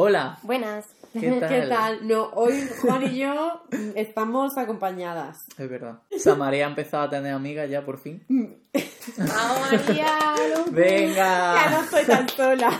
[0.00, 0.38] Hola.
[0.44, 0.86] Buenas.
[1.12, 2.06] ¿Qué tal?
[2.06, 3.62] No, hoy Juan y yo
[3.96, 5.38] estamos acompañadas.
[5.58, 5.98] Es verdad.
[6.16, 8.24] Samaria ha empezado a tener amigas ya por fin.
[8.28, 10.06] ¡Vamos, María!
[10.38, 11.70] Ya Venga.
[11.70, 12.70] no estoy tan sola.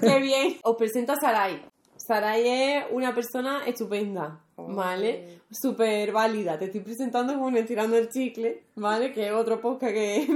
[0.00, 0.56] Qué bien.
[0.64, 1.64] Os presento a Sarai.
[1.96, 5.40] Sarai es una persona estupenda, ¿vale?
[5.50, 6.58] Súper válida.
[6.58, 9.12] Te estoy presentando como un estirando el chicle, ¿vale?
[9.12, 10.26] Que es otro podcast que...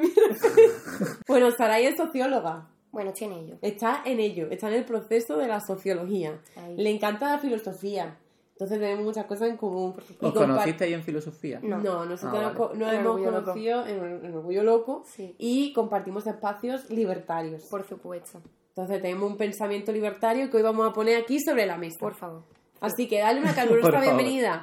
[1.26, 2.68] bueno, Sarai es socióloga.
[2.92, 3.54] Bueno, estoy en ello.
[3.62, 6.40] Está en ello, está en el proceso de la sociología.
[6.56, 6.76] Ahí.
[6.76, 8.16] Le encanta la filosofía.
[8.52, 9.94] Entonces tenemos muchas cosas en común.
[10.20, 11.60] Y ¿Os compa- conocisteis en filosofía?
[11.62, 12.04] No, No.
[12.04, 13.44] nosotros Ah, nos, hemos Orgullo Loco.
[13.46, 15.34] conocido en, en Orgullo Loco Sí.
[15.38, 17.62] y compartimos espacios libertarios.
[17.64, 18.42] Por supuesto.
[18.70, 21.98] Entonces tenemos un pensamiento libertario que hoy vamos a poner aquí sobre la mesa.
[21.98, 22.42] Por favor.
[22.80, 24.02] Así que dale una calurosa favor.
[24.04, 24.60] bienvenida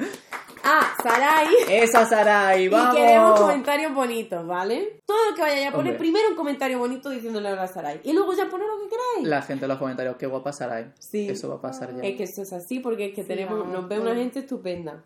[0.68, 2.64] a Sarai ¡Esa Sarai!
[2.66, 2.96] y ¡Vamos!
[2.96, 5.00] queremos comentarios bonitos, ¿vale?
[5.06, 6.00] Todo lo que vayáis a poner, Hombre.
[6.00, 9.28] primero un comentario bonito diciéndole a Sarai y luego ya poner lo que queráis.
[9.28, 10.92] La gente en los comentarios, qué guapa Sarai.
[11.00, 11.30] Sí.
[11.30, 12.04] Eso va a pasar ya.
[12.04, 14.40] Es que eso es así porque es que Sí, tenemos, vamos, nos ve una gente
[14.40, 15.04] estupenda.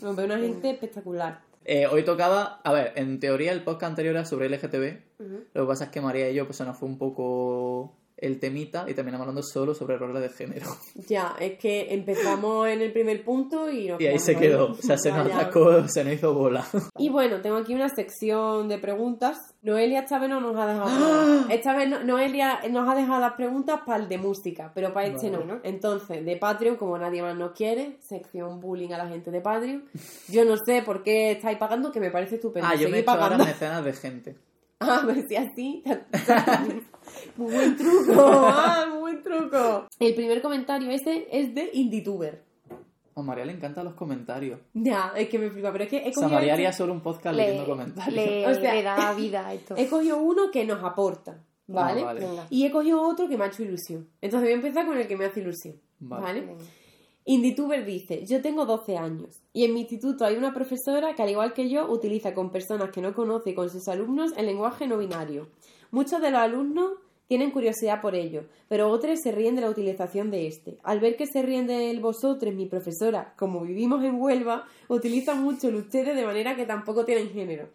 [0.00, 1.40] Nos ve una gente espectacular.
[1.64, 5.00] Eh, hoy tocaba, a ver, en teoría el podcast anterior era sobre LGTB.
[5.54, 8.38] Lo que pasa es que María y yo, pues se nos fue un poco el
[8.40, 10.66] temita y terminamos hablando solo sobre roles de género.
[11.08, 14.70] Ya, es que empezamos en el primer punto y nos Y ahí se quedó.
[14.72, 16.64] O sea, se nos atacó, se nos hizo bola.
[16.98, 19.36] Y bueno, tengo aquí una sección de preguntas.
[19.62, 21.46] Noelia esta vez no nos ha dejado nada.
[21.52, 25.06] Esta vez no- Noelia nos ha dejado las preguntas para el de música, pero para
[25.08, 25.44] este Vale.
[25.44, 25.60] no.
[25.64, 29.84] Entonces, de Patreon, como nadie más nos quiere, sección bullying a la gente de Patreon.
[30.28, 32.68] Yo no sé por qué estáis pagando, que me parece estupendo.
[32.70, 34.36] Ah, yo me he hecho ahora mecenas de gente.
[34.90, 35.82] Ah, a ver si así.
[37.36, 39.86] muy buen truco, ah, muy buen truco.
[39.98, 42.42] El primer comentario ese es de Indituber.
[43.14, 44.58] A María le encantan los comentarios.
[44.72, 46.72] Ya, es que me flipa, pero es que he O sea, cogido, María este- haría
[46.72, 48.14] solo un podcast Le, leyendo comentarios.
[48.14, 49.74] le- O sea, le da vida a esto.
[49.76, 52.00] he cogido uno que nos aporta, ¿vale?
[52.00, 52.20] Ah, vale.
[52.20, 52.46] Venga.
[52.48, 54.08] Y he cogido otro que me ha hecho ilusión.
[54.22, 56.22] Entonces voy a empezar con el que me hace ilusión, Vale.
[56.22, 56.56] ¿vale?
[57.24, 61.30] Indituber dice, yo tengo 12 años y en mi instituto hay una profesora que al
[61.30, 64.88] igual que yo utiliza con personas que no conoce y con sus alumnos el lenguaje
[64.88, 65.48] no binario.
[65.92, 66.94] Muchos de los alumnos
[67.28, 70.78] tienen curiosidad por ello, pero otros se ríen de la utilización de este.
[70.82, 75.34] Al ver que se ríen de él vosotros, mi profesora, como vivimos en Huelva, utiliza
[75.34, 77.68] mucho el ustedes de manera que tampoco tienen género.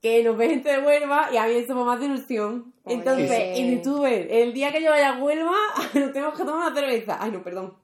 [0.00, 2.72] Que nos ve gente de Huelva y a mí eso me hace ilusión.
[2.84, 2.94] Oye.
[2.94, 5.56] Entonces, Indituber, el día que yo vaya a Huelva,
[5.94, 7.18] nos tenemos que tomar una cerveza.
[7.20, 7.74] Ay, no, perdón.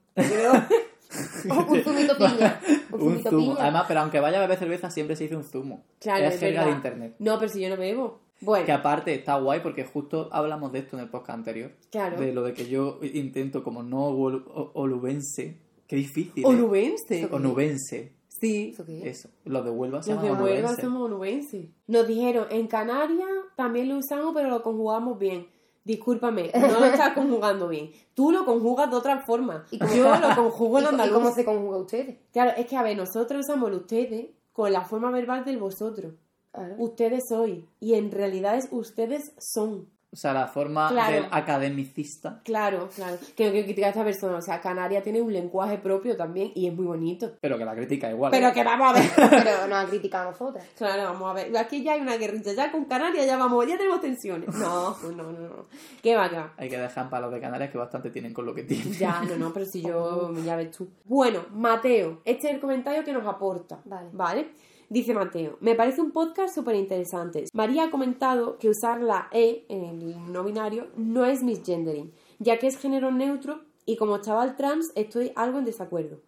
[1.69, 2.59] un zumito piña.
[2.91, 3.51] Un Un zumito zumo.
[3.53, 3.63] piña.
[3.63, 5.83] Además, pero aunque vaya a beber cerveza, siempre se dice un zumo.
[5.99, 7.15] Claro, es es de internet.
[7.19, 8.19] No, pero si yo no bebo.
[8.41, 11.71] Bueno, Que aparte está guay porque justo hablamos de esto en el podcast anterior.
[11.89, 12.19] claro.
[12.19, 14.07] De lo de que yo intento como no
[14.73, 15.57] olubense.
[15.87, 16.43] Qué difícil.
[16.43, 16.47] ¿eh?
[16.47, 17.29] Onubense.
[17.31, 18.13] Onubense.
[18.27, 18.71] Sí.
[18.73, 19.19] ¿Eso qué es?
[19.19, 19.29] Eso.
[19.45, 21.67] Los de Huelva se Los de Huelva somos onubenses.
[21.87, 25.47] Nos dijeron, en Canarias también lo usamos, pero lo conjugamos bien.
[25.85, 27.91] Discúlpame, no lo estás conjugando bien.
[28.13, 29.65] Tú lo conjugas de otra forma.
[29.71, 31.13] ¿Y cómo- Yo lo conjugo en ¿Y, co- y andaluz.
[31.15, 32.17] cómo se conjuga ustedes?
[32.33, 36.13] Claro, es que a ver, nosotros usamos ustedes con la forma verbal del vosotros.
[36.51, 36.75] Claro.
[36.79, 37.67] Ustedes soy.
[37.79, 39.87] Y en realidad es ustedes son.
[40.15, 41.13] O sea, la forma Claro.
[41.13, 42.39] del academicista.
[42.45, 43.17] Claro, claro.
[43.35, 44.37] Que no quiero criticar a esta persona.
[44.37, 47.33] O sea, Canarias tiene un lenguaje propio también y es muy bonito.
[47.41, 48.31] Pero que la crítica igual.
[48.31, 48.53] Pero ¿eh?
[48.53, 49.11] que vamos a ver.
[49.43, 50.65] Pero nos han criticado a nosotras.
[50.77, 51.57] Claro, vamos a ver.
[51.57, 52.53] Aquí ya hay una guerrilla.
[52.53, 54.47] Ya con Canarias ya vamos, ya tenemos tensiones.
[54.55, 55.65] No, no, no, no.
[56.01, 56.53] ¿Qué va, qué va?
[56.55, 58.93] Hay que dejar para los de Canarias que bastante tienen con lo que tienen.
[58.93, 60.87] Ya, no, no, pero si yo, ya ves tú.
[61.03, 63.81] Bueno, Mateo, este es el comentario que nos aporta.
[63.83, 64.07] Vale.
[64.13, 64.47] ¿Vale?
[64.89, 67.45] Dice Mateo, me parece un podcast súper interesante.
[67.53, 72.59] María ha comentado que usar la E en el no binario no es misgendering, ya
[72.59, 76.19] que es género neutro y como chaval trans estoy algo en desacuerdo.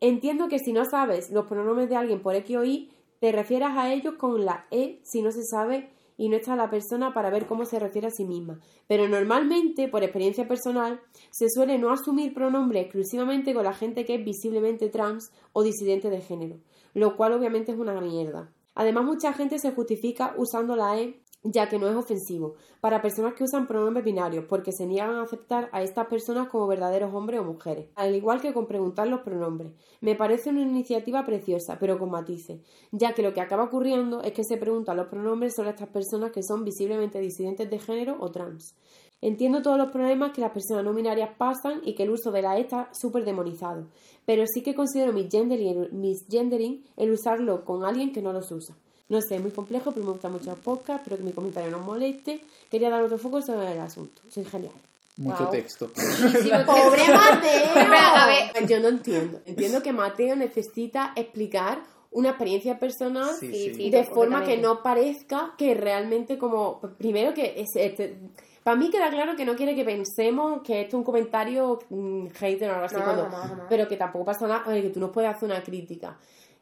[0.00, 3.76] Entiendo que si no sabes los pronombres de alguien por X o Y, te refieras
[3.78, 7.30] a ellos con la E si no se sabe y no está la persona para
[7.30, 8.60] ver cómo se refiere a sí misma.
[8.86, 11.00] Pero normalmente, por experiencia personal,
[11.30, 16.10] se suele no asumir pronombre exclusivamente con la gente que es visiblemente trans o disidente
[16.10, 16.58] de género,
[16.94, 18.50] lo cual obviamente es una mierda.
[18.74, 21.20] Además, mucha gente se justifica usando la E
[21.52, 25.22] ya que no es ofensivo, para personas que usan pronombres binarios, porque se niegan a
[25.22, 29.20] aceptar a estas personas como verdaderos hombres o mujeres, al igual que con preguntar los
[29.20, 29.72] pronombres.
[30.00, 32.60] Me parece una iniciativa preciosa, pero con matices,
[32.92, 36.32] ya que lo que acaba ocurriendo es que se preguntan los pronombres sobre estas personas
[36.32, 38.74] que son visiblemente disidentes de género o trans.
[39.22, 42.42] Entiendo todos los problemas que las personas no binarias pasan y que el uso de
[42.42, 43.88] la E está súper demonizado,
[44.26, 48.76] pero sí que considero misgendering, misgendering el usarlo con alguien que no los usa.
[49.08, 51.70] No sé, es muy complejo, pero me gustan mucho los podcasts, espero que mi comentario
[51.70, 52.40] no moleste.
[52.70, 54.20] Quería dar otro foco sobre el asunto.
[54.28, 54.72] Soy genial.
[55.18, 55.50] Mucho Wow.
[55.52, 55.86] texto.
[55.94, 57.64] ¡Pobre Mateo!
[57.64, 58.66] Espera, a ver.
[58.66, 59.40] Yo no entiendo.
[59.46, 61.78] Entiendo que Mateo necesita explicar
[62.10, 63.74] una experiencia personal Sí, Sí, sí.
[63.74, 63.90] sí.
[63.90, 66.80] de forma que no parezca que realmente como...
[66.98, 67.68] Primero que es...
[67.76, 68.16] este-
[68.62, 72.26] Para mí queda claro que no quiere que pensemos que esto es un comentario mm,
[72.34, 73.66] hater o algo así, No, cuando- jamás, jamás.
[73.68, 76.16] pero que tampoco pasa nada, oye, que tú nos puedes hacer una crítica.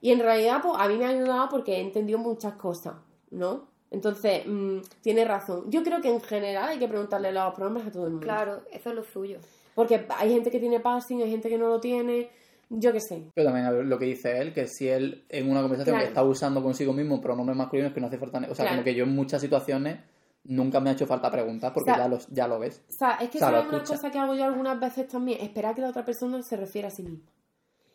[0.05, 2.95] Y en realidad, pues a mí me ha ayudado porque he entendido muchas cosas,
[3.31, 3.69] ¿no?
[3.91, 5.71] Entonces, mm, tiene razón.
[5.71, 8.27] Yo creo que en general hay que preguntarle los pronombres a todo el mundo.
[8.27, 9.39] Claro, eso es lo suyo.
[9.75, 12.29] Porque hay gente que tiene passing, hay gente que no lo tiene,
[12.69, 13.31] yo qué sé.
[13.35, 16.05] Pero también a ver, lo que dice él, que si él en una conversación Claro.
[16.05, 18.39] que está usando consigo mismo pronombres masculinos que no hace falta...
[18.41, 18.71] O sea, Claro.
[18.73, 20.01] como que yo en muchas situaciones
[20.45, 22.83] nunca me ha hecho falta preguntar porque O sea, ya, lo, ya lo ves.
[22.91, 23.95] O sea, es que O sea, ¿sabes una escucha.
[23.97, 25.41] cosa que hago yo algunas veces también?
[25.41, 27.25] Esperar que la otra persona se refiera a sí misma.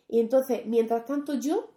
[0.08, 1.70] Y entonces, mientras tanto, yo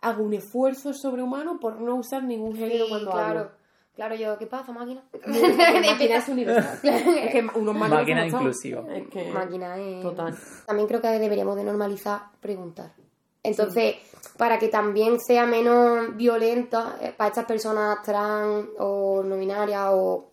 [0.00, 3.40] hago un esfuerzo sobrehumano por no usar ningún género Sí, cuando claro.
[3.40, 3.50] hablo.
[3.94, 5.02] Claro, yo, ¿qué pasa, máquina?
[5.26, 6.78] Máquina es universal.
[6.82, 8.84] es que unos máquinas Máquina inclusiva.
[8.94, 9.32] Es que...
[9.32, 10.02] máquina es...
[10.02, 10.36] Total.
[10.66, 12.92] También creo que deberíamos de normalizar preguntar.
[13.42, 13.94] Entonces,
[14.36, 20.30] para que también sea menos violenta eh, para estas personas trans o no binarias o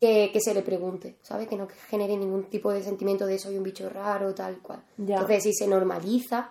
[0.00, 1.46] que, que se le pregunte, ¿sabes?
[1.46, 4.82] Que no genere ningún tipo de sentimiento de soy un bicho raro, tal cual.
[4.96, 5.16] Ya.
[5.16, 6.50] Entonces, si se normaliza,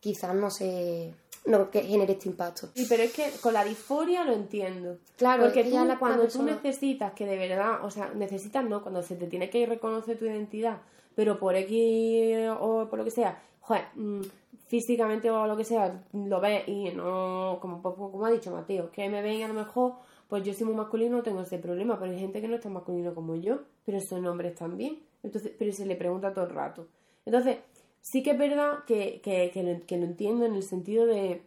[0.00, 1.14] quizás no se
[1.44, 2.68] no que genere este impacto.
[2.74, 4.98] Sí, pero es que con la disforia lo entiendo.
[5.16, 8.82] Claro, Porque tú, la- cuando persona- tú necesitas que de verdad, o sea, necesitas no,
[8.82, 10.78] cuando se te tiene que reconocer tu identidad,
[11.14, 14.20] pero por X o por lo que sea, joder, mm,
[14.68, 18.90] físicamente o lo que sea, lo ves y no, como, como como ha dicho Mateo,
[18.90, 19.94] que me ven a lo mejor,
[20.28, 22.62] pues yo soy muy masculino, no tengo ese problema, pero hay gente que no es
[22.62, 26.50] tan masculino como yo, pero son hombres también, entonces, pero se le pregunta todo el
[26.52, 26.86] rato.
[27.26, 27.58] Entonces,
[28.02, 31.40] sí que es verdad que, que, que lo, que lo entiendo en el sentido de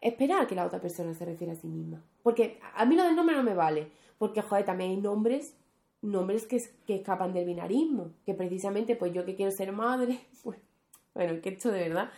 [0.00, 2.02] esperar que la otra persona se refiera a sí misma.
[2.22, 3.88] Porque a mí lo del nombre no me vale.
[4.18, 5.54] Porque, joder, también hay nombres,
[6.02, 8.12] nombres que, que escapan del binarismo.
[8.24, 10.58] Que precisamente, pues yo que quiero ser madre, pues,
[11.14, 12.10] bueno, que esto de verdad,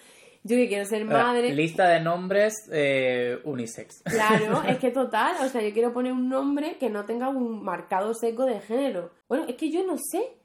[0.45, 4.03] yo que quiero ser madre, Lista de nombres eh, unisex.
[4.05, 7.63] claro, es que total, o sea, yo quiero poner un nombre que no tenga un
[7.63, 9.11] marcado sesgo de género.
[9.29, 10.37] Bueno, es que yo no sé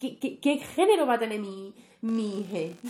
[0.00, 1.74] qué- qué género va a tener mi,
[2.06, 2.74] mi hija.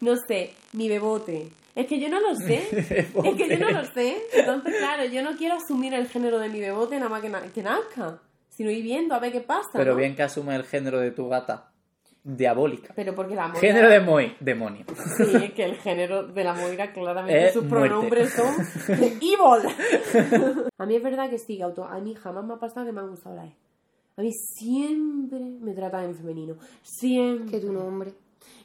[0.00, 1.48] No sé, mi bebote.
[1.76, 2.66] Es que yo no lo sé.
[3.24, 4.16] Es que yo no lo sé.
[4.32, 7.42] Entonces, claro, yo no quiero asumir el género de mi bebote nada más que, na-
[7.54, 8.18] que nazca.
[8.48, 9.68] Sino ir viendo a ver qué pasa.
[9.74, 9.98] Pero ¿no?
[9.98, 11.68] bien que asume el género de tu gata.
[12.24, 12.92] Diabólica.
[12.96, 13.60] Pero porque la moira...
[13.60, 14.36] Género de Moy.
[14.40, 14.84] Demonio.
[15.16, 17.88] Sí, es que el género de la moira claramente Es sus muerte.
[17.88, 18.54] pronombres son
[18.88, 20.68] evil.
[20.78, 21.84] a mí es verdad que sí, auto...
[21.84, 23.52] A mí jamás me ha pasado que me han gustado la E.
[24.16, 26.56] A mí siempre me tratan en femenino.
[26.82, 27.50] Siempre.
[27.50, 28.12] Que tu nombre.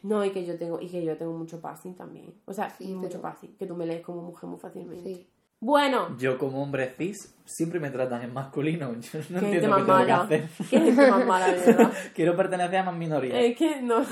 [0.04, 2.34] No, y que yo tengo, y que yo tengo mucho passing también.
[2.46, 3.56] O sea, Sí, mucho pero- passing.
[3.58, 5.16] Que tú me lees como mujer muy fácilmente.
[5.16, 5.28] Sí.
[5.60, 8.92] Bueno, Yo como hombre cis siempre me tratan en masculino.
[9.02, 10.50] Yo no qué entiendo qué tengo que hacer.
[10.70, 11.92] Qué gente más mala, verdad.
[12.14, 13.38] Quiero pertenecer a más minorías.
[13.40, 14.04] Es que no.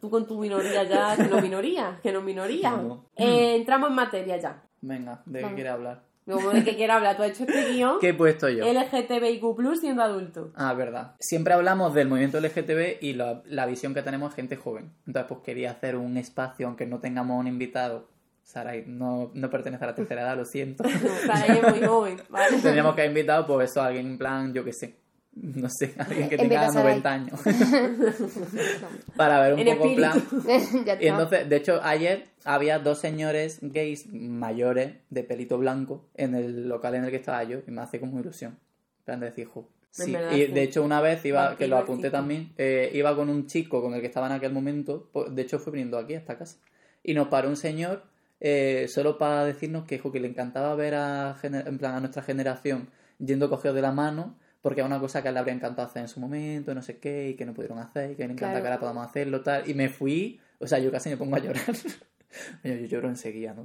[0.00, 2.70] Tú con tu minoría ya, que no minoría, que no minoría.
[2.76, 3.04] No.
[3.16, 4.62] Eh, entramos en materia ya.
[4.80, 6.02] Venga, ¿de qué quieres hablar?
[6.36, 7.16] Como de que quiera hablar.
[7.16, 8.64] Tú has hecho este guion ¿Qué he puesto yo?
[8.64, 10.52] LGTBIQ siendo adulto.
[10.54, 11.14] Ah, verdad.
[11.20, 14.92] Siempre hablamos del movimiento LGTB y la, la visión que tenemos gente joven.
[15.06, 18.08] Entonces, pues quería hacer un espacio, aunque no tengamos un invitado.
[18.42, 20.82] Sarai no, no pertenece a la tercera edad, lo siento.
[20.84, 22.58] Ella es muy joven, ¿vale?
[22.60, 24.99] Tendríamos que haber invitado, pues eso, a alguien en plan, yo qué sé.
[25.32, 27.00] No sé, alguien que tenga de Sarai.
[27.00, 27.40] 90 años.
[29.16, 30.22] Para ver un En poco en plan.
[31.00, 36.68] Y entonces, de hecho, ayer había dos señores gays mayores de pelito blanco en el
[36.68, 38.58] local en el que estaba yo y me hace como ilusión.
[39.04, 39.68] Plan de decir, jo.
[39.92, 43.46] Sí, y de hecho una vez iba, que lo apunté también, eh, iba con un
[43.46, 46.18] chico con el que estaba en aquel momento, pues, de hecho fue viniendo aquí a
[46.18, 46.58] esta casa,
[47.02, 48.04] y nos paró un señor
[48.38, 52.00] eh, solo para decirnos que, jo, que le encantaba ver a, gener- en plan, a
[52.00, 52.88] nuestra generación
[53.18, 55.88] yendo cogidos de la mano, porque era una cosa que a él le habría encantado
[55.88, 58.32] hacer en su momento, no sé qué, y que no pudieron hacer, y que le
[58.34, 58.62] encanta Claro.
[58.62, 61.40] que ahora podamos hacerlo, tal, y me fui, o sea, yo casi me pongo a
[61.40, 61.64] llorar.
[62.64, 63.62] yo, yo lloro enseguida, ¿no?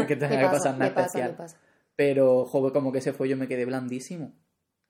[0.00, 1.36] Es que tenga que pasa, pasar nada especial.
[1.36, 1.56] pasa.
[1.96, 4.32] Pero, joder, como que se fue, yo me quedé blandísimo.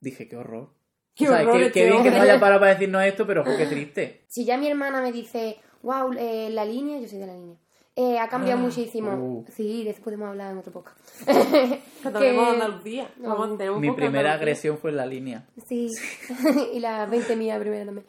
[0.00, 0.74] Dije, qué horror.
[1.14, 3.44] Qué o sea, horror qué, qué bien que no haya parado para decirnos esto, pero
[3.44, 4.24] jo, qué triste.
[4.28, 7.56] Si ya mi hermana me dice, wow, eh, la línea, yo soy de la línea,
[8.00, 9.10] eh, ha cambiado Ah, muchísimo.
[9.12, 9.44] uh.
[9.52, 10.98] Sí, de eso podemos hablar en otro podcast.
[11.26, 11.80] Que
[12.12, 13.10] tenemos Andalucía.
[13.16, 13.30] No.
[13.30, 14.34] Vamos, tenemos Mi primera Andalucía.
[14.34, 15.46] agresión fue en la línea.
[15.66, 15.90] Sí,
[16.74, 18.06] y las 20 mías primero también.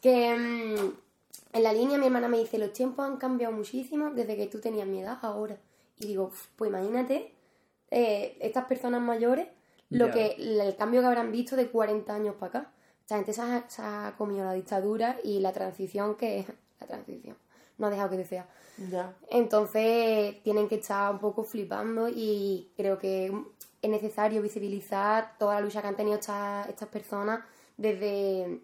[0.00, 4.36] Que mm, en la línea mi hermana me dice, los tiempos han cambiado muchísimo desde
[4.36, 5.56] que tú tenías mi edad ahora.
[6.00, 7.34] Y digo, "Uf, pues imagínate,
[7.90, 9.48] eh, estas personas mayores,
[9.90, 10.12] lo Ya.
[10.12, 12.70] que el cambio que habrán visto de 40 años para acá.
[13.00, 16.44] Esta gente se ha, se ha comido la dictadura y la transición que...
[16.80, 17.36] La transición.
[17.78, 18.46] No ha dejado que desear.
[18.90, 19.14] Ya.
[19.30, 23.32] Entonces tienen que estar un poco flipando y creo que
[23.80, 27.40] es necesario visibilizar toda la lucha que han tenido estas, estas personas
[27.76, 28.60] desde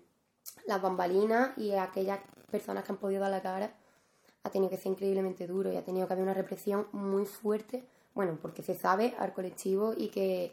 [0.67, 3.73] las bambalinas y aquellas personas que han podido dar la cara.
[4.43, 7.85] Ha tenido que ser increíblemente duro y ha tenido que haber una represión muy fuerte,
[8.15, 10.53] bueno, porque se sabe al colectivo y que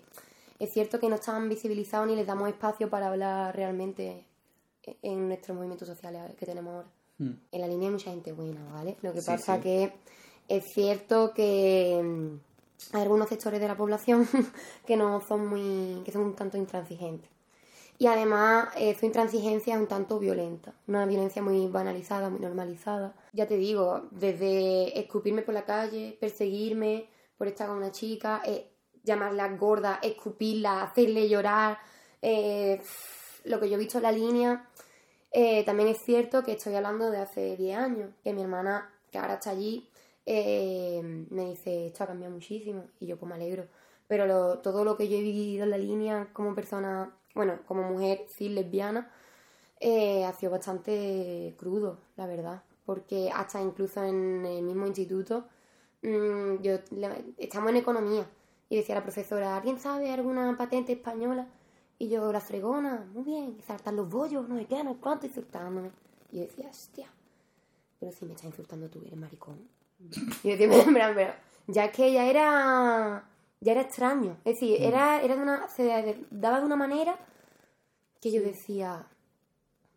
[0.59, 4.25] es cierto que no están visibilizados ni les damos espacio para hablar realmente
[5.01, 7.00] en nuestros movimientos sociales que tenemos ahora.
[7.21, 7.31] Mm.
[7.51, 8.97] En la línea hay mucha gente buena, ¿vale?
[9.01, 9.61] Lo que Sí, pasa sí.
[9.61, 9.93] que
[10.47, 14.27] es cierto que mm, hay algunos sectores de la población
[14.87, 17.29] que no son muy, que son un tanto intransigentes.
[17.99, 23.13] Y además eh, su intransigencia es un tanto violenta, una violencia muy banalizada, muy normalizada.
[23.33, 28.71] Ya te digo, desde escupirme por la calle, perseguirme por estar con una chica, eh,
[29.03, 31.77] llamarla gorda, escupirla, hacerle llorar,
[32.23, 32.81] eh,
[33.43, 34.67] lo que yo he visto en la línea.
[35.31, 39.17] Eh, también es cierto que estoy hablando de hace 10 años, que mi hermana, que
[39.17, 39.89] ahora está allí,
[40.25, 43.67] eh, me dice, esto ha cambiado muchísimo, y yo pues me alegro.
[44.07, 47.83] Pero lo- todo lo que yo he vivido en la línea como persona, bueno, como
[47.83, 49.09] mujer cis lesbiana,
[49.79, 52.63] eh, ha sido bastante crudo, la verdad.
[52.85, 55.45] Porque hasta incluso en el mismo instituto,
[56.03, 58.27] mm, yo le- estamos en economía,
[58.69, 61.47] y decía la profesora, ¿alguien sabe alguna patente española?
[62.01, 64.99] Y yo, la fregona, muy bien, y saltan los bollos, no sé qué, no sé
[64.99, 65.91] cuánto, insultándome.
[66.31, 67.07] Y yo decía, hostia,
[67.99, 69.59] pero si me estás insultando tú, eres maricón.
[70.41, 71.33] Y yo decía, pero,
[71.67, 73.29] ya es que ella era,
[73.59, 74.35] ya era extraño.
[74.43, 77.19] Es decir, era, era de una, se daba de una manera
[78.19, 79.05] que yo decía,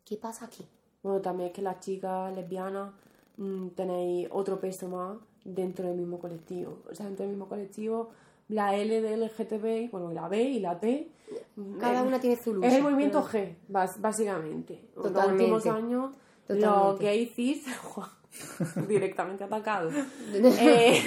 [0.04, 0.68] ¿qué pasa aquí?
[1.02, 2.92] Bueno, también es que las chicas lesbianas
[3.38, 6.82] mm, tenéis otro peso más dentro del mismo colectivo.
[6.90, 8.10] O sea, dentro del mismo colectivo,
[8.48, 11.08] la L de LGTB, bueno, la B y la T.
[11.56, 12.64] mm, Cada eh, una tiene su luz.
[12.64, 14.80] Es el movimiento G, bas- básicamente.
[14.96, 16.12] En los últimos años,
[16.48, 17.04] los Totalmente.
[17.04, 17.64] gays cis,
[18.88, 19.94] directamente atacados.
[20.34, 21.02] Eh,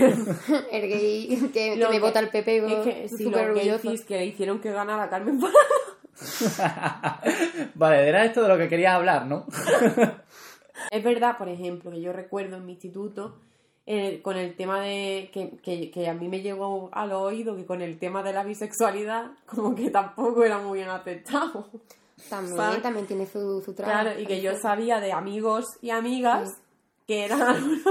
[0.72, 3.92] el gay que, que lo me que- vota el PP, es que sí, gays orgulloso.
[3.92, 5.40] cis que hicieron que ganara Carmen
[7.76, 9.46] vale, era esto de lo que querías hablar, ¿no?
[10.92, 13.38] Es verdad, por ejemplo, que yo recuerdo en mi instituto,
[13.90, 15.30] eh, con el tema de.
[15.34, 18.44] Que, que, que a mí me llegó al oído que con el tema de la
[18.44, 21.70] bisexualidad, como que tampoco era muy bien aceptado.
[22.30, 22.82] También, ¿sabes?
[22.82, 24.02] también tiene su, su trabajo.
[24.02, 26.58] Claro, y que yo sabía de amigos y amigas
[27.08, 27.82] que eran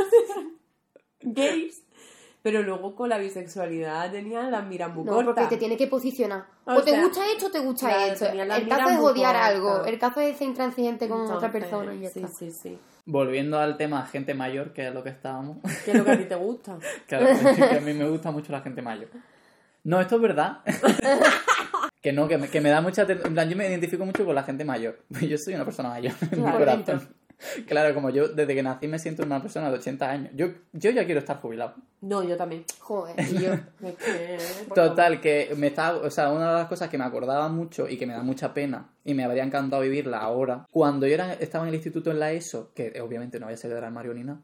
[1.23, 1.83] gays,
[2.43, 6.45] pero luego con la bisexualidad tenían las miras muy No, porque te tiene que posicionar.
[6.67, 8.27] O O, te sea, gusta esto o te gusta claro, esto.
[8.27, 9.85] El caso es odiar algo.
[9.85, 12.79] El caso es ser intransigente con otra persona y sí, sí, sí.
[13.07, 15.59] Volviendo al tema gente mayor, que es lo que estábamos.
[15.85, 16.77] ¿Qué es lo que a ti te gusta?
[17.07, 19.09] Claro, es que a mí me gusta mucho la gente mayor.
[19.85, 20.59] No, esto es verdad.
[22.03, 23.03] que no, que me, que me da mucha...
[23.03, 24.99] En plan, yo me identifico mucho con la gente mayor.
[25.21, 26.85] Yo soy una persona mayor en mi Claro, corazón.
[26.85, 27.09] dentro.
[27.67, 30.31] Claro, como yo desde que nací me siento una persona de 80 años.
[30.35, 31.75] Yo, yo ya quiero estar jubilado.
[32.01, 32.65] No, yo también.
[32.79, 33.55] Joder, y yo.
[34.75, 37.97] Total, que me estaba, o sea, una de las cosas que me acordaba mucho y
[37.97, 41.65] que me da mucha pena y me habría encantado vivirla ahora, cuando yo era, estaba
[41.65, 44.41] en el instituto en la ESO, que obviamente no había salido del armario ni nada,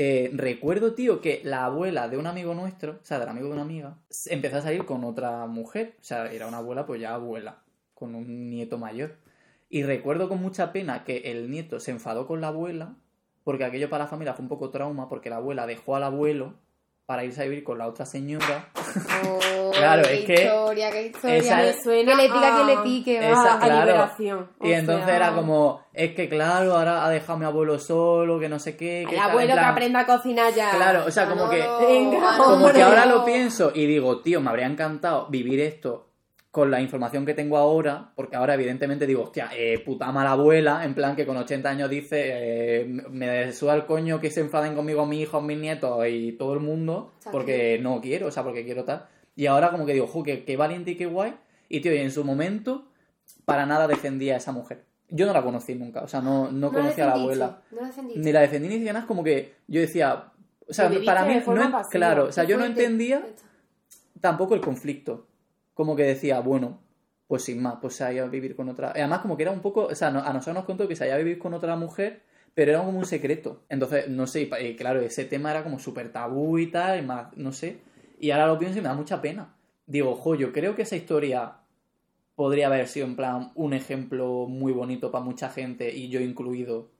[0.00, 3.54] eh, recuerdo, tío, que la abuela de un amigo nuestro, o sea, del amigo de
[3.54, 7.14] una amiga, empezó a salir con otra mujer, o sea, era una abuela, pues ya
[7.14, 7.64] abuela,
[7.94, 9.16] con un nieto mayor.
[9.70, 12.94] Y recuerdo con mucha pena que el nieto se enfadó con la abuela,
[13.44, 16.54] porque aquello para la familia fue un poco trauma, porque la abuela dejó al abuelo
[17.06, 18.68] para irse a vivir con la otra señora.
[19.24, 21.36] Oh, Claro, qué es que historia, qué historia.
[21.36, 23.26] esa- Me suena que le pica, a- que le pique, va.
[23.30, 23.86] Esa- a claro.
[23.86, 24.48] liberación.
[24.62, 27.78] Y O entonces sea, era como, es que claro, ahora ha dejado a mi abuelo
[27.78, 29.06] solo, que no sé qué.
[29.08, 30.70] que El abuelo plan- que aprenda a cocinar ya.
[30.72, 32.72] Claro, o sea, como que, Venga, como hombre.
[32.74, 36.07] que ahora lo pienso y digo, tío, me habría encantado vivir esto
[36.50, 40.84] con la información que tengo ahora, porque ahora evidentemente digo, hostia, eh, puta mala abuela,
[40.84, 44.74] en plan que con 80 años dice, eh, me suda el coño que se enfaden
[44.74, 48.64] conmigo mis hijos, mis nietos y todo el mundo, porque no quiero, o sea, porque
[48.64, 49.06] quiero tal.
[49.36, 51.34] Y ahora como que digo, jo, qué, qué valiente y qué guay.
[51.68, 52.88] Y tío, y en su momento,
[53.44, 54.84] para nada defendía a esa mujer.
[55.10, 57.62] Yo no la conocí nunca, o sea, no, no, conocía a la abuela.
[57.70, 57.92] No la.
[58.16, 60.32] Ni la defendí ni siquiera nada, es como que yo decía,
[60.68, 61.88] o sea, para mí, no pasiva.
[61.88, 63.24] claro, o sea, yo no entendía
[64.20, 65.27] tampoco el conflicto.
[65.78, 66.80] Como que decía, bueno,
[67.28, 68.90] pues sin más, pues se ha ido a vivir con otra.
[68.90, 71.14] Además, como que era un poco, o sea, a nosotros nos contó que se haya
[71.14, 73.62] a vivir con otra mujer, pero era como un secreto.
[73.68, 77.28] Entonces, no sé, y claro, ese tema era como súper tabú y tal, y más,
[77.36, 77.78] no sé.
[78.18, 79.54] Y ahora lo pienso y me da mucha pena.
[79.86, 81.58] Digo, jo, yo creo que esa historia
[82.34, 86.90] podría haber sido en plan un ejemplo muy bonito para mucha gente y yo incluido.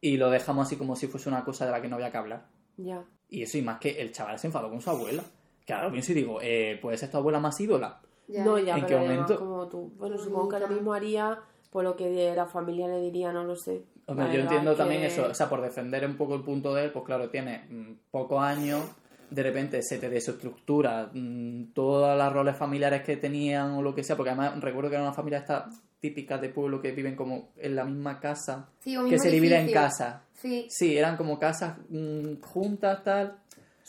[0.00, 2.16] Y lo dejamos así como si fuese una cosa de la que no había que
[2.16, 2.46] hablar.
[2.78, 3.04] Ya.
[3.28, 5.24] Y eso, y más que el chaval se enfadó con su abuela.
[5.68, 8.00] Ahora lo pienso y digo, eh, ¿puede ser tu abuela más ídola?
[8.28, 8.44] Ya.
[8.44, 9.38] No, ya, ¿En pero qué además momento?
[9.38, 9.92] como tú.
[9.96, 10.24] Bueno, Bonita.
[10.24, 11.38] supongo que lo mismo haría
[11.70, 13.82] por lo que la familia le diría, no lo sé.
[14.06, 16.74] Hombre, La yo entiendo que- también eso, o sea, por defender un poco el punto
[16.74, 18.82] de él, pues claro, tiene mm, pocos años,
[19.30, 24.02] de repente se te desestructura mm, todas las roles familiares que tenían o lo que
[24.04, 25.68] sea, porque además recuerdo que era una familia esta
[26.00, 29.58] típica de pueblo que viven como en la misma casa, Sí, o que se divide
[29.60, 30.20] en casas.
[30.34, 30.66] Sí.
[30.68, 33.36] Sí, eran como casas mm, juntas, tal.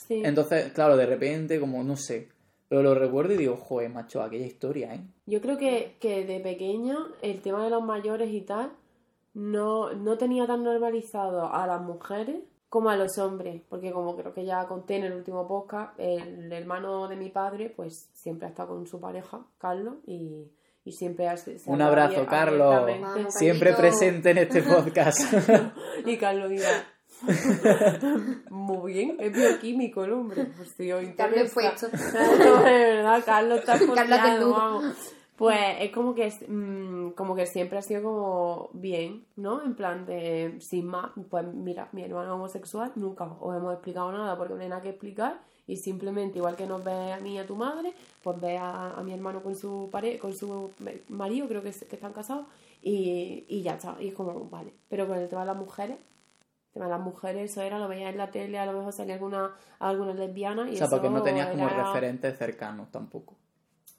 [0.06, 0.22] Sí.
[0.24, 2.28] Entonces, claro, de repente, como, no sé.
[2.68, 5.00] Pero lo recuerdo y digo, joder, macho, aquella historia, ¿eh?
[5.26, 8.72] Yo creo que, que de pequeña el tema de los mayores y tal
[9.34, 14.34] no, no tenía tan normalizado a las mujeres como a los hombres, porque como creo
[14.34, 18.50] que ya conté en el último podcast, el hermano de mi padre pues siempre ha
[18.50, 20.50] estado con su pareja, Carlos, y,
[20.84, 22.84] y siempre ha se Un abrazo, Carlos.
[23.28, 25.20] Siempre presente en este podcast.
[26.04, 26.68] y Carlos dirá,
[28.50, 31.88] muy bien, es bioquímico el hombre, pues tío, Carlos puesto.
[32.10, 33.78] Claro, de verdad, Carlos está
[34.16, 34.84] Carlos vamos.
[35.36, 39.62] Pues es como que mm, como que siempre ha sido como bien, ¿no?
[39.64, 44.36] En plan de sin más, pues mira, mi hermano homosexual nunca os hemos explicado nada
[44.38, 47.38] porque no hay nada que explicar y simplemente igual que nos ve a mí y
[47.38, 47.92] a tu madre,
[48.22, 50.70] pues ve a, a mi hermano con su pare con su
[51.08, 52.46] marido, creo que, es- que están casados
[52.80, 54.72] y, y ya está, y es como, vale.
[54.88, 55.96] Pero con el tema de las mujeres,
[56.74, 59.14] tema de las mujeres, eso era, lo veías en la tele, a lo mejor salía
[59.14, 63.34] alguna, alguna lesbiana y o sea, porque eso no tenías como referentes cercanos tampoco.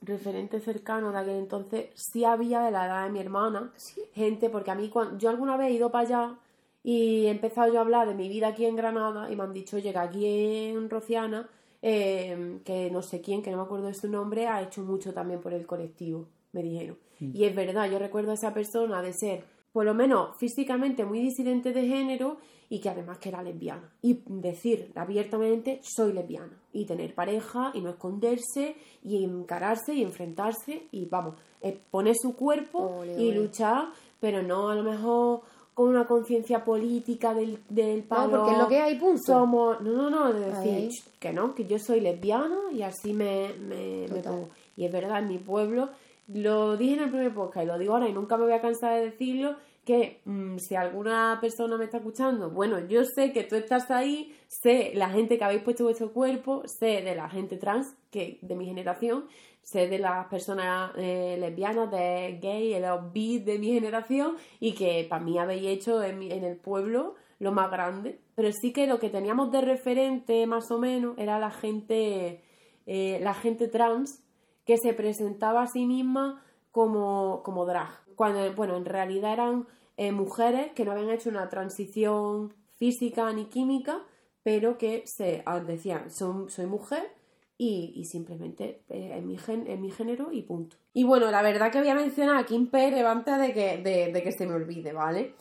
[0.02, 3.72] referente cercano de aquel entonces sí había de la edad de mi hermana
[4.14, 6.36] gente porque a mí cuando yo alguna vez he ido para allá
[6.84, 9.54] y he empezado yo a hablar de mi vida aquí en Granada y me han
[9.54, 10.26] dicho oye que aquí
[10.70, 11.50] en Rociana
[11.82, 15.14] eh, que no sé quién que no me acuerdo de su nombre ha hecho mucho
[15.14, 16.98] también por el colectivo me dijeron.
[17.20, 19.44] Y es verdad yo recuerdo a esa persona de ser
[19.76, 22.38] por lo menos físicamente muy disidente de género
[22.70, 23.92] y que además que era lesbiana.
[24.02, 26.54] Y decir abiertamente soy lesbiana.
[26.72, 32.38] Y tener pareja y no esconderse y encararse y enfrentarse y vamos, eh, poner su
[32.38, 33.42] cuerpo Ole, y ole.
[33.42, 33.90] luchar,
[34.22, 35.42] pero no a lo mejor
[35.74, 38.32] con una conciencia política del, del palo.
[38.32, 39.22] No, porque es lo que hay, punto.
[39.26, 40.88] Somos, no, no, no, de decir Ahí.
[40.90, 44.48] "Ch, que no, que yo soy lesbiana y así me, me, me pongo.
[44.78, 45.90] Y es verdad, en mi pueblo,
[46.28, 48.62] lo dije en el primer podcast y lo digo ahora y nunca me voy a
[48.62, 53.44] cansar de decirlo, que mm, si alguna persona me está escuchando, bueno, yo sé que
[53.44, 57.58] tú estás ahí, sé la gente que habéis puesto vuestro cuerpo, sé de la gente
[57.58, 59.26] trans que de mi generación,
[59.62, 64.74] sé de las personas eh, lesbianas, de gay, de los bi de mi generación y
[64.74, 68.20] que para mí habéis hecho en, el pueblo lo más grande.
[68.36, 72.44] Pero sí que lo que teníamos de referente más o menos era la gente,
[72.88, 74.25] eh, la gente trans
[74.66, 77.90] que se presentaba a sí misma como, como drag.
[78.16, 83.46] Cuando, bueno, en realidad eran eh, mujeres que no habían hecho una transición física ni
[83.46, 84.02] química,
[84.44, 87.12] pero que se decían, son, soy mujer
[87.58, 90.78] y, y simplemente eh, es, mi gen, es mi género y punto.
[90.94, 93.78] Y bueno, la verdad que voy a mencionar a Kim Pérez antes de que,
[94.12, 95.36] de que se me olvide, ¿vale?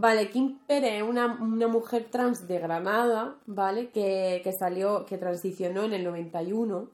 [0.00, 3.90] Vale, Kim Pérez es una, una mujer trans de Granada, ¿vale?
[3.90, 6.88] Que, que salió, que transicionó en el 91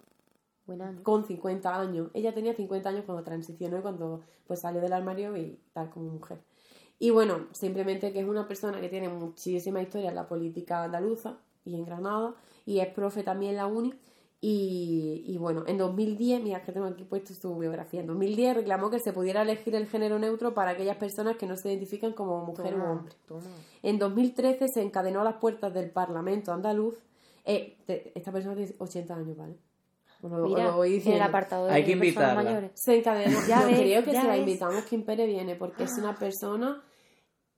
[0.66, 2.10] Buena, con 50 años.
[2.14, 6.10] Ella tenía 50 años cuando transicionó y cuando pues salió del armario y tal como
[6.10, 6.40] mujer.
[6.98, 11.38] Y bueno, simplemente que es una persona que tiene muchísima historia en la política andaluza
[11.64, 13.92] y en Granada y es profe también en la uni.
[14.40, 18.90] Y, y bueno, en 2010, mira que tengo aquí puesto su biografía, en 2010 reclamó
[18.90, 22.44] que se pudiera elegir el género neutro para aquellas personas que no se identifican como
[22.44, 23.14] mujer o hombre.
[23.26, 23.40] toma.
[23.82, 26.98] En 2013 se encadenó a las puertas del Parlamento andaluz.
[27.46, 27.78] Eh,
[28.14, 29.56] esta persona tiene 80 años, ¿vale?
[30.28, 32.42] Mira, lo voy en el apartado de Hay que personas invitarla.
[32.42, 32.70] mayores.
[32.74, 33.38] Se encadenó.
[33.48, 36.14] Ya Yo ves, creo que ya si la invitamos, Kim Pérez viene, porque es una
[36.16, 36.82] persona.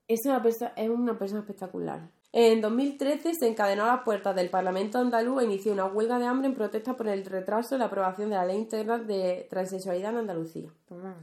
[0.08, 2.08] Es una, perso- es una persona espectacular.
[2.32, 6.26] En 2013 se encadenó a las puertas del Parlamento andaluz e inició una huelga de
[6.26, 10.10] hambre en protesta por el retraso en la aprobación de la ley integral de transexualidad
[10.12, 10.68] en Andalucía.
[10.86, 11.16] Toma.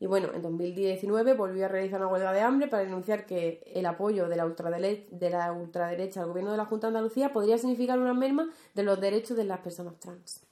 [0.00, 3.84] Y bueno, en 2019 volvió a realizar una huelga de hambre para denunciar que el
[3.86, 7.58] apoyo de la, ultradere- de la ultraderecha al gobierno de la Junta de Andalucía podría
[7.58, 10.44] significar una merma de los derechos de las personas trans.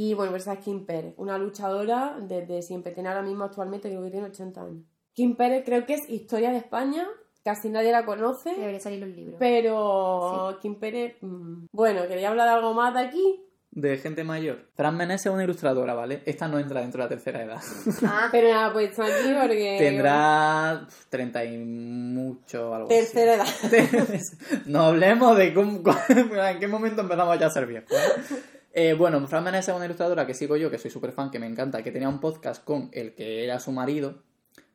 [0.00, 2.92] Y bueno, esa es Kim Pérez, una luchadora desde siempre.
[2.92, 4.84] Tiene ahora mismo actualmente, creo que tiene 80 años.
[5.12, 7.04] Kim Pérez creo que es historia de España,
[7.42, 9.34] casi nadie la conoce, Debería salir los libros.
[9.40, 11.16] pero Kim Pérez...
[11.20, 14.68] mm, Bueno, quería hablar de algo más de aquí, De gente mayor.
[14.76, 16.22] Fran Meneses es una ilustradora, ¿vale?
[16.26, 17.60] Esta no entra dentro de la tercera edad.
[18.06, 19.76] Ah, pero nada, pues aquí porque...
[19.80, 22.98] Tendrá 30 y mucho, algo así.
[23.00, 23.46] Tercera edad.
[24.66, 27.90] no hablemos de cómo, en qué momento empezamos ya a ser viejos.
[27.90, 28.57] ¿eh?
[28.80, 31.48] Eh, bueno, Fran es una ilustradora que sigo yo, que soy súper fan, que me
[31.48, 34.22] encanta, que tenía un podcast con el que era su marido,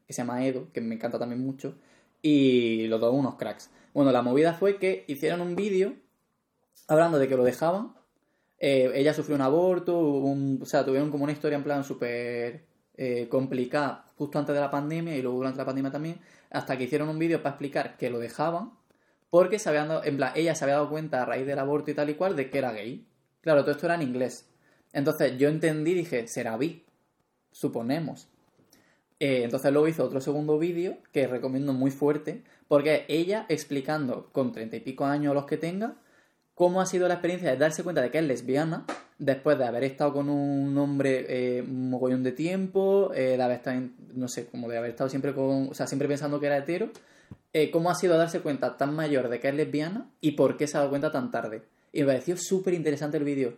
[0.05, 1.77] que se llama Edo, que me encanta también mucho,
[2.21, 3.69] y los dos unos cracks.
[3.93, 5.93] Bueno, la movida fue que hicieron un vídeo
[6.89, 7.93] hablando de que lo dejaban.
[8.59, 12.65] Eh, ella sufrió un aborto, un- o sea, tuvieron como una historia en plan súper
[12.97, 16.83] eh, complicada justo antes de la pandemia y luego durante la pandemia también, hasta que
[16.83, 18.73] hicieron un vídeo para explicar que lo dejaban
[19.29, 21.89] porque se habían dado, en plan, ella se había dado cuenta a raíz del aborto
[21.89, 23.07] y tal y cual de que era gay.
[23.43, 24.47] Claro, todo esto era en inglés.
[24.93, 26.83] Entonces yo entendí, dije, será bi,
[27.51, 28.29] suponemos.
[29.19, 34.53] Eh, entonces luego hizo otro segundo vídeo que recomiendo muy fuerte, porque ella explicando con
[34.53, 35.95] treinta y pico años los que tenga,
[36.55, 38.85] cómo ha sido la experiencia de darse cuenta de que es lesbiana
[39.17, 43.57] después de haber estado con un hombre eh, un mogollón de tiempo, eh, de haber
[43.57, 43.81] estado,
[44.13, 46.91] no sé, como de haber estado siempre con, o sea, siempre pensando que era hetero,
[47.71, 50.77] cómo ha sido darse cuenta tan mayor de que es lesbiana y por qué se
[50.77, 51.63] ha dado cuenta tan tarde.
[51.93, 53.53] Y me pareció súper interesante el vídeo.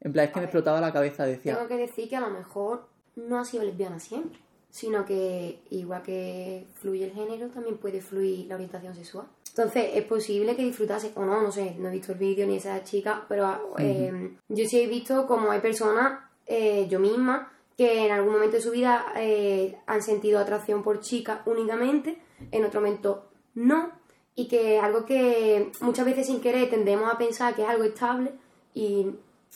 [0.00, 2.16] En plan, es que A me ver, explotaba la cabeza, decía, Tengo que decir que
[2.16, 7.48] a lo mejor no ha sido lesbiana siempre, sino que igual que fluye el género,
[7.48, 9.26] también puede fluir la orientación sexual.
[9.48, 12.56] Entonces, es posible que disfrutase, o no, no sé, no he visto el vídeo ni
[12.56, 18.04] esa chica, pero eh, yo sí he visto como hay personas, eh, yo misma, que
[18.04, 22.18] en algún momento de su vida eh, han sentido atracción por chicas únicamente,
[22.50, 23.92] en otro momento no,
[24.36, 28.32] y que algo que muchas veces sin querer tendemos a pensar que es algo estable
[28.74, 29.06] y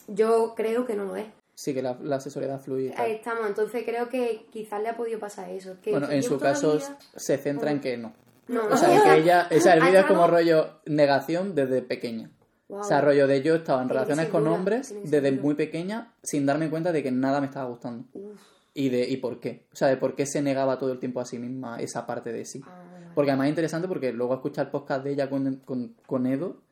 [0.08, 1.26] yo creo que no lo es.
[1.54, 2.92] sí que la, la sexualidad fluye.
[2.96, 5.76] Ahí estamos, entonces creo que quizás le ha podido pasar eso.
[5.82, 8.12] Que Bueno, en su caso vida- se centra en que no.
[8.48, 12.30] No, O sea, que ella, o sea, el vídeo es como rollo negación desde pequeña.
[12.68, 12.80] Wow.
[12.80, 16.46] O sea, rollo de yo estaba en Tiene relaciones con hombres desde muy pequeña sin
[16.46, 18.06] darme cuenta de que nada me estaba gustando.
[18.12, 18.40] Uf,
[18.74, 19.66] Y de y por qué.
[19.72, 22.32] O sea, de por qué se negaba todo el tiempo a sí misma esa parte
[22.32, 22.60] de sí.
[22.66, 22.89] ah.
[23.14, 26.62] Porque además es interesante porque luego escuchar el podcast de ella con, con, con Edo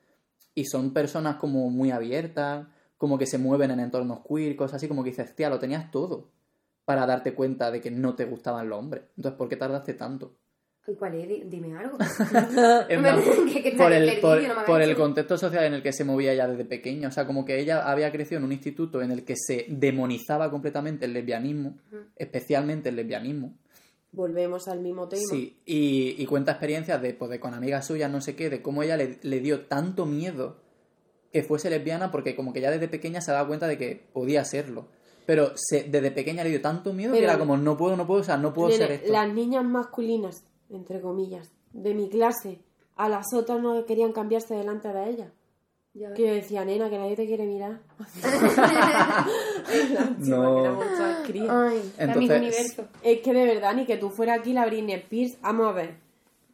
[0.55, 4.89] y son personas como muy abiertas, como que se mueven en entornos queer, cosas así,
[4.89, 6.29] como que dices, tía, lo tenías todo
[6.85, 9.05] para darte cuenta de que no te gustaban los hombres.
[9.17, 10.35] Entonces, ¿por qué tardaste tanto?
[10.87, 11.29] ¿Y cuál es?
[11.29, 11.99] Di- Dime algo.
[13.77, 17.09] Por el, por, por el contexto social en el que se movía ella desde pequeña.
[17.09, 20.51] O sea, como que ella había crecido en un instituto en el que se demonizaba
[20.51, 21.77] completamente el lesbianismo,
[22.17, 23.55] especialmente el lesbianismo.
[24.13, 25.23] Volvemos al mismo tema.
[25.31, 28.63] Sí, y, y cuenta experiencias de, pues, de con amigas suyas, no sé qué, de
[28.63, 30.57] cómo ella le, le dio tanto miedo
[31.33, 34.45] que fuese lesbiana porque como que ya desde pequeña se daba cuenta de que podía
[34.45, 34.87] serlo.
[35.27, 38.23] Pero se, desde pequeña le dio tanto miedo que era como, no puedo, no puedo,
[38.23, 39.13] o sea, no puedo Nene, ser esto.
[39.13, 42.63] Las niñas masculinas, entre comillas, de mi clase,
[42.97, 45.33] a las otras no querían cambiarse delante de ellas.
[45.99, 46.13] Ya.
[46.15, 47.81] Que yo decía, nena, que nadie te quiere mirar.
[50.19, 50.79] No.
[51.51, 52.77] Ay, Entonces-.
[53.03, 55.95] Es que de verdad, ni que tú fueras aquí la Britney Spears, vamos a ver.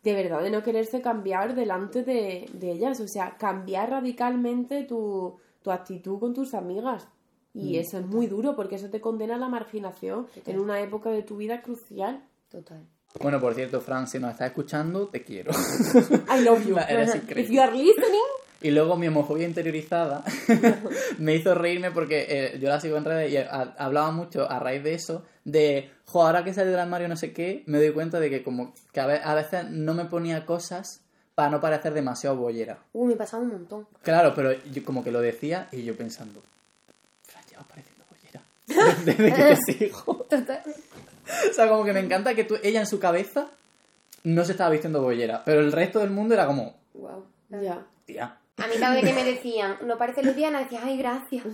[0.02, 3.00] De verdad, de no quererse cambiar delante de, de ellas.
[3.00, 7.08] O sea, cambiar radicalmente tu, tu actitud con tus amigas.
[7.54, 11.10] Y eso es muy duro porque eso te condena a la marginación en una época
[11.10, 12.22] de tu vida crucial.
[12.48, 12.84] Total.
[13.22, 15.52] Bueno, por cierto, Fran, si nos estás escuchando, te quiero.
[16.36, 16.76] I love you.
[16.88, 17.54] Eres If increíble.
[17.54, 18.20] you are listening,
[18.64, 20.24] Y luego mi homofobia interiorizada
[21.18, 24.58] me hizo reírme porque eh, yo la sigo en redes y a- hablaba mucho a
[24.58, 27.92] raíz de eso, de, jo, ahora que salí del armario no sé qué, me doy
[27.92, 31.02] cuenta de que como que a ve- a veces no me ponía cosas
[31.34, 32.78] para no parecer demasiado bollera.
[32.94, 33.86] Uy, me pasaba un montón.
[34.02, 36.40] Claro, pero yo como que lo decía y yo pensando,
[37.24, 38.40] Fran, llevas pareciendo bollera.
[39.04, 40.26] Desde que te sigo.
[40.30, 43.48] O sea, como que me encanta que tú, ella en su cabeza
[44.22, 47.26] no se estaba vistiendo bollera, pero el resto del mundo era como, Wow.
[47.50, 47.84] ya.
[48.06, 48.38] tía.
[48.56, 51.44] A mí cada vez que me decían, no parece lesbiana, decía, ay, gracias.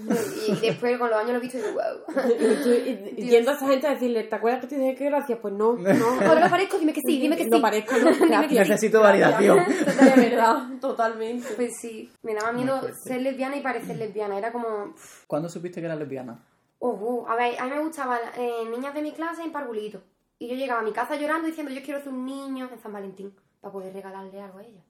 [0.47, 2.25] Y después con los años lo he visto y digo, wow.
[2.29, 4.95] Y, tú- y- y yendo a esa gente a decirle, ¿te acuerdas que te dije
[4.97, 5.39] que gracias?
[5.41, 6.07] Pues no, no.
[6.29, 7.49] Ahora no parezco, dime que sí, dime que sí.
[7.51, 8.11] No parezco, no.
[8.29, 8.69] Gracias.
[8.69, 9.59] Necesito validación.
[9.67, 11.49] De verdad, totalmente.
[11.57, 14.37] Pues sí, me daba miedo ser lesbiana y parecer lesbiana.
[14.37, 14.95] Era como,
[15.27, 16.45] ¿Cuándo supiste que era lesbiana?
[16.81, 20.03] ojo, a ver, a mí me gustaban eh, niñas de mi clase en parvulito.
[20.39, 22.93] Y yo llegaba a mi casa llorando diciendo, yo quiero ser un niño en San
[22.93, 24.83] Valentín para poder regalarle algo a ella.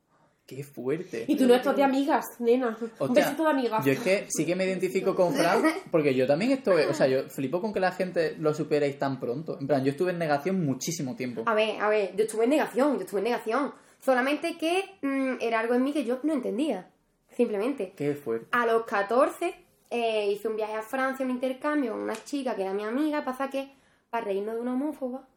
[0.51, 1.27] ¡Qué fuerte!
[1.29, 2.77] Y tú no estás de amigas, nena.
[2.81, 3.85] Un Hostia, besito de amigas.
[3.85, 7.07] Yo es que sí que me identifico con Fran, porque yo también estoy, o sea,
[7.07, 9.59] yo flipo con que la gente lo superéis tan pronto.
[9.61, 11.45] En plan, yo estuve en negación muchísimo tiempo.
[11.47, 13.73] A ver, a ver, yo estuve en negación, yo estuve en negación.
[14.01, 16.91] Solamente que mm, era algo en mí que yo no entendía.
[17.29, 17.93] Simplemente.
[17.95, 18.49] Qué fuerte.
[18.51, 19.55] A los 14
[19.89, 23.25] eh, hice un viaje a Francia, un intercambio con una chica que era mi amiga,
[23.25, 23.73] pasa que,
[24.11, 25.29] para reírnos de una homófoba,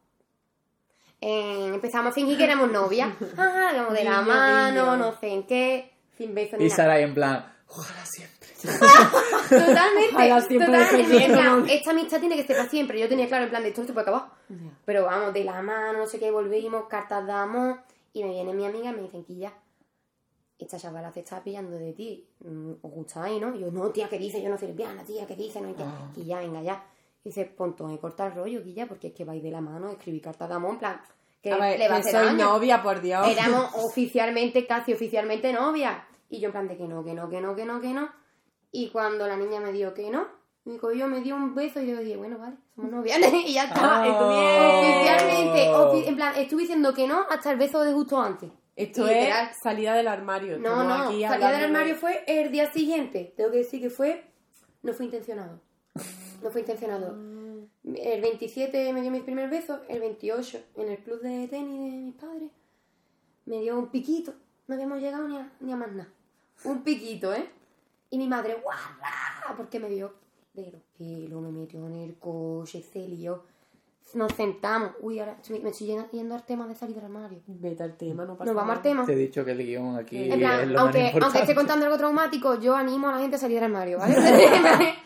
[1.26, 3.10] eh, empezamos a fingir que éramos novias.
[3.38, 6.76] Ah, de la mano, no sé en qué, sin besos ni Y nada.
[6.76, 8.50] Sara ahí en plan, ojalá siempre.
[9.50, 11.76] Totalmente, Ojalá siempre totalmente.
[11.76, 13.00] Esta amistad tiene que ser para siempre.
[13.00, 14.30] Yo tenía claro en plan de esto no se puede acabar.
[14.86, 17.80] Pero vamos, de la mano, no sé qué, volvimos, cartas de amor.
[18.14, 19.54] Y me viene mi amiga y me dicen que ya,
[20.60, 22.26] esta chavala se está pillando de ti.
[22.40, 23.54] Mm, ¿Os gustáis, no?
[23.56, 24.42] Y yo, no, tía, ¿qué dice?
[24.42, 25.60] Yo no soy lesbiana, tía, ¿qué dice?
[25.60, 25.84] No hay que.
[25.84, 26.12] Ah.
[26.16, 26.86] Y ya, venga, ya.
[27.24, 29.90] Y dice, ponto, me corta el rollo, Guilla, porque es que vais de la mano,
[29.90, 31.02] escribir cartas de amor, en plan,
[31.44, 32.46] que A ver, le va a que hacer soy daño.
[32.46, 33.28] novia, por Dios.
[33.28, 35.98] Éramos oficialmente, casi oficialmente novias.
[36.30, 38.10] Y yo en plan de que no, que no, que no, que no, que no.
[38.72, 40.26] Y cuando la niña me dijo que no,
[40.66, 43.20] mi cogió, me dio un beso y yo dije, bueno, vale, somos novias.
[43.46, 44.04] y ya está.
[44.04, 44.80] Ah.
[44.80, 48.50] Oficialmente, ofi- en plan, estuve diciendo que no hasta el beso de justo antes.
[48.76, 49.50] Esto Literal.
[49.52, 50.58] es salida del armario.
[50.58, 53.34] No, Estamos no, aquí salida del de- armario fue el día siguiente.
[53.38, 54.26] Tengo que decir que fue,
[54.82, 55.60] no fue intencionado.
[56.42, 57.14] No fue intencionado.
[57.84, 61.98] El 27 me dio mis primeros besos, el 28 en el club de tenis de
[61.98, 62.50] mis padres
[63.46, 64.34] me dio un piquito.
[64.68, 66.10] No habíamos llegado ni a, ni a más nada.
[66.64, 67.50] Un piquito, ¿eh?
[68.10, 69.58] Y mi madre, ¡guau!
[69.58, 70.14] ¿Por qué me vio?
[70.54, 73.44] de los pelos, me metió en el coche, se lió.
[74.14, 74.92] Nos sentamos.
[75.02, 77.40] Uy, ahora me estoy yendo- yendo al tema de salir del armario.
[77.48, 78.78] Vete al tema, no pasa Nos vamos nada.
[78.78, 79.06] al tema.
[79.06, 81.56] Te he dicho que el guion aquí En es plan, lo aunque, más aunque esté
[81.56, 84.14] contando algo traumático, yo animo a la gente a salir del armario, ¿vale?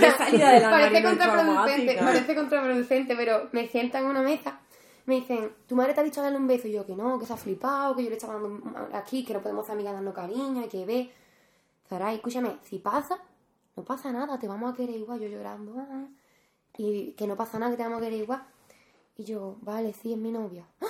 [0.00, 4.58] La salida del armario parece es contraproducente, parece contraproducente, pero me sientan en una mesa,
[5.06, 6.66] me dicen, ¿tu madre te ha dicho darle un beso?
[6.68, 8.60] Y yo, que no, que se ha flipado, que yo le estaba dando
[8.92, 11.08] aquí, que no podemos ser amigas dando cariño, hay que ver.
[11.88, 13.18] Zaray, escúchame, si pasa,
[13.76, 15.74] no pasa nada, te vamos a querer igual, yo llorando.
[15.78, 16.06] ah,
[16.78, 18.42] Y que no pasa nada, que te vamos a querer igual.
[19.16, 20.66] Y yo, vale, sí, es mi novia.
[20.82, 20.86] ¡Ah!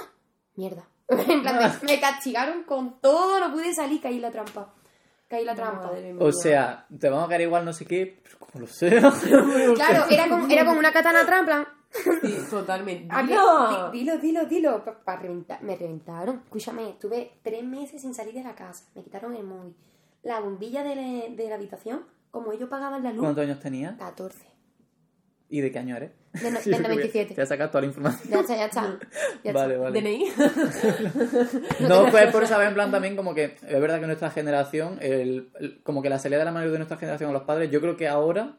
[0.57, 0.88] Mierda.
[1.09, 4.72] en plan, me, me castigaron con todo, no pude salir, caí en la trampa.
[5.29, 5.87] Caí en la trampa.
[5.87, 6.25] Madre mía.
[6.25, 8.90] O sea, te vamos a caer igual no sé qué, pero como lo sé.
[9.75, 11.25] Claro, era como, era como una katana
[12.22, 13.14] Sí, totalmente.
[13.22, 13.90] ¡Dilo!
[13.92, 14.85] Di- Dilo, dilo, dilo.
[14.85, 16.42] Pa- pa reventar- Me reventaron.
[16.44, 18.85] Escúchame, estuve tres meses sin salir de la casa.
[18.94, 19.75] Me quitaron el móvil.
[20.22, 21.03] La bombilla de la,
[21.37, 23.96] de la habitación, como ellos pagaban la luz, ¿Cuántos años tenías?
[23.96, 24.46] 14.
[25.48, 26.11] ¿Y de qué año eres?
[26.32, 27.35] De no- Sí, del porque 97.
[27.35, 28.28] Te has sacado toda la información.
[28.30, 28.98] Ya está, ya está.
[29.44, 29.52] Ya está.
[29.52, 30.00] Vale, vale.
[30.00, 30.32] DNI.
[31.88, 35.50] No, pues por saber en plan también como que es verdad que nuestra generación, el,
[35.61, 37.80] el- como que la salida de la mano de nuestra generación a los padres, yo
[37.80, 38.56] creo que ahora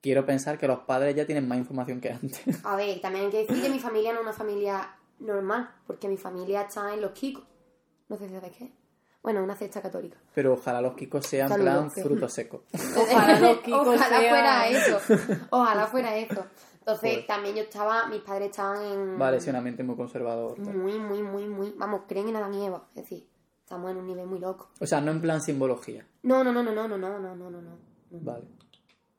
[0.00, 2.42] quiero pensar que los padres ya tienen más información que antes.
[2.64, 6.08] A ver, también hay que decir que mi familia no es una familia normal, porque
[6.08, 7.44] mi familia está en los Kikos.
[8.08, 8.72] No sé si sabes qué.
[9.22, 10.16] Bueno, una cesta católica.
[10.34, 12.02] Pero ojalá los kikos sean en Saludos, plan sí.
[12.02, 12.62] frutos secos.
[13.12, 15.00] Ojalá los Kikos Ojalá sean- fuera eso.
[15.50, 16.44] Ojalá fuera eso.
[16.80, 19.16] Entonces, también yo estaba, mis padres estaban en...
[19.18, 20.56] Vale, sí, un ambiente muy conservador.
[20.56, 20.74] tal.
[20.74, 23.24] muy, muy, muy, muy, vamos, creen en Adán y Eva, es decir,
[23.62, 24.70] estamos en un nivel muy loco.
[24.80, 26.04] O sea, no en plan simbología.
[26.24, 27.78] No, no, no, no, no, no, no, no, no, no, no.
[28.10, 28.46] Vale.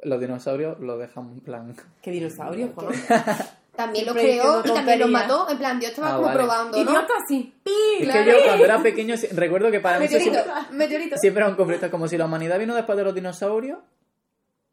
[0.02, 1.74] Los dinosaurios los dejamos en plan.
[2.02, 2.94] ¿Qué dinosaurio, Juan?
[3.76, 5.10] También Siempre creó y también tonterías.
[5.10, 6.38] mató, en plan, Dios estaba Ah, como vale.
[6.38, 6.92] probando, ¿no?
[6.92, 7.54] Idiota, sí.
[7.66, 8.26] Es Claro.
[8.26, 11.18] que yo cuando era pequeño recuerdo que para Meteorito, siempre, meteorito.
[11.18, 11.90] siempre era un conflicto.
[11.90, 13.80] Como si la humanidad vino después de los dinosaurios.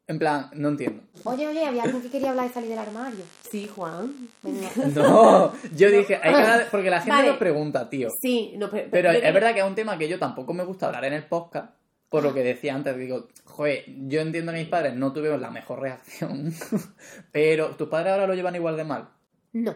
[0.07, 1.01] En plan, no entiendo.
[1.23, 3.23] Oye, oye, había alguien que quería hablar de salir del armario.
[3.49, 4.13] Sí, Juan.
[4.41, 4.69] Venga.
[4.93, 7.27] No, yo dije, hay que hablar, porque la gente Vale.
[7.29, 8.09] lo pregunta, tío.
[8.21, 10.87] Sí, no, pero, Pero es verdad que es un tema que yo tampoco me gusta
[10.87, 11.69] hablar en el podcast,
[12.11, 15.49] por lo que decía antes, digo, joder, yo entiendo que mis padres no tuvieron la
[15.49, 16.53] mejor reacción,
[17.31, 19.09] pero tus padres ahora lo llevan igual de mal.
[19.53, 19.73] No.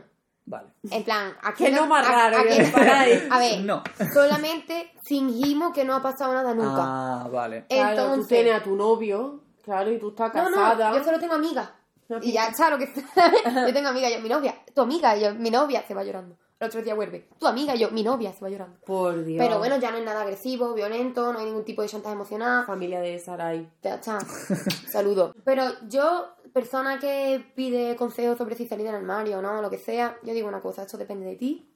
[0.47, 0.67] Vale.
[0.91, 3.27] En plan, aquí Que no más a- raro, aquí- que para ahí.
[3.31, 3.81] A ver, No.
[4.13, 6.75] solamente fingimos que no ha pasado nada nunca.
[6.77, 7.65] Ah, vale.
[7.67, 10.89] Claro, tú Entonces, tienes a tu novio, claro, y tú estás no, casada.
[10.91, 11.69] no, yo solo tengo amigas.
[12.09, 12.85] No, Y ya está lo que
[13.67, 16.37] Yo tengo amiga, yo, mi novia, tu amiga, y yo, mi novia se va llorando.
[16.59, 17.27] El otro día vuelve.
[17.37, 18.77] Tu amiga, y yo, mi novia se va llorando.
[18.85, 19.45] Por Dios.
[19.45, 22.65] Pero bueno, ya no es nada agresivo, violento, no hay ningún tipo de chantaje emocional.
[22.65, 23.69] Familia de Sarai.
[23.83, 24.19] Ya está.
[24.89, 25.35] Saludo.
[25.43, 29.77] Pero yo, persona que pide consejos sobre si salir del armario o no, lo que
[29.77, 31.71] sea, yo digo una cosa, esto depende de ti.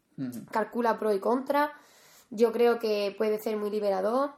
[0.52, 1.72] Calcula pro y contra.
[2.30, 4.32] Yo creo que puede ser muy liberador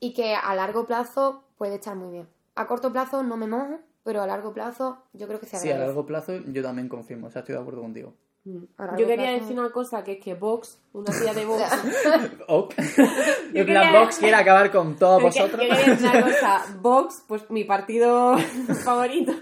[0.00, 2.28] y que a largo plazo puede estar muy bien.
[2.54, 5.68] A corto plazo no me mojo, pero a largo plazo yo creo que se Sí,
[5.68, 5.86] a agradece.
[5.86, 8.14] largo plazo yo también confirmo, o sea, estoy de acuerdo contigo.
[8.44, 11.62] Largo Yo quería decir una cosa, que es que Vox, una tía de Vox...
[12.48, 12.74] Ok.
[12.76, 15.52] Yo En plan, quería- Vox quiere acabar con todos vosotros.
[15.52, 18.36] yo quería decir una cosa, Vox, pues mi partido
[18.84, 19.32] favorito,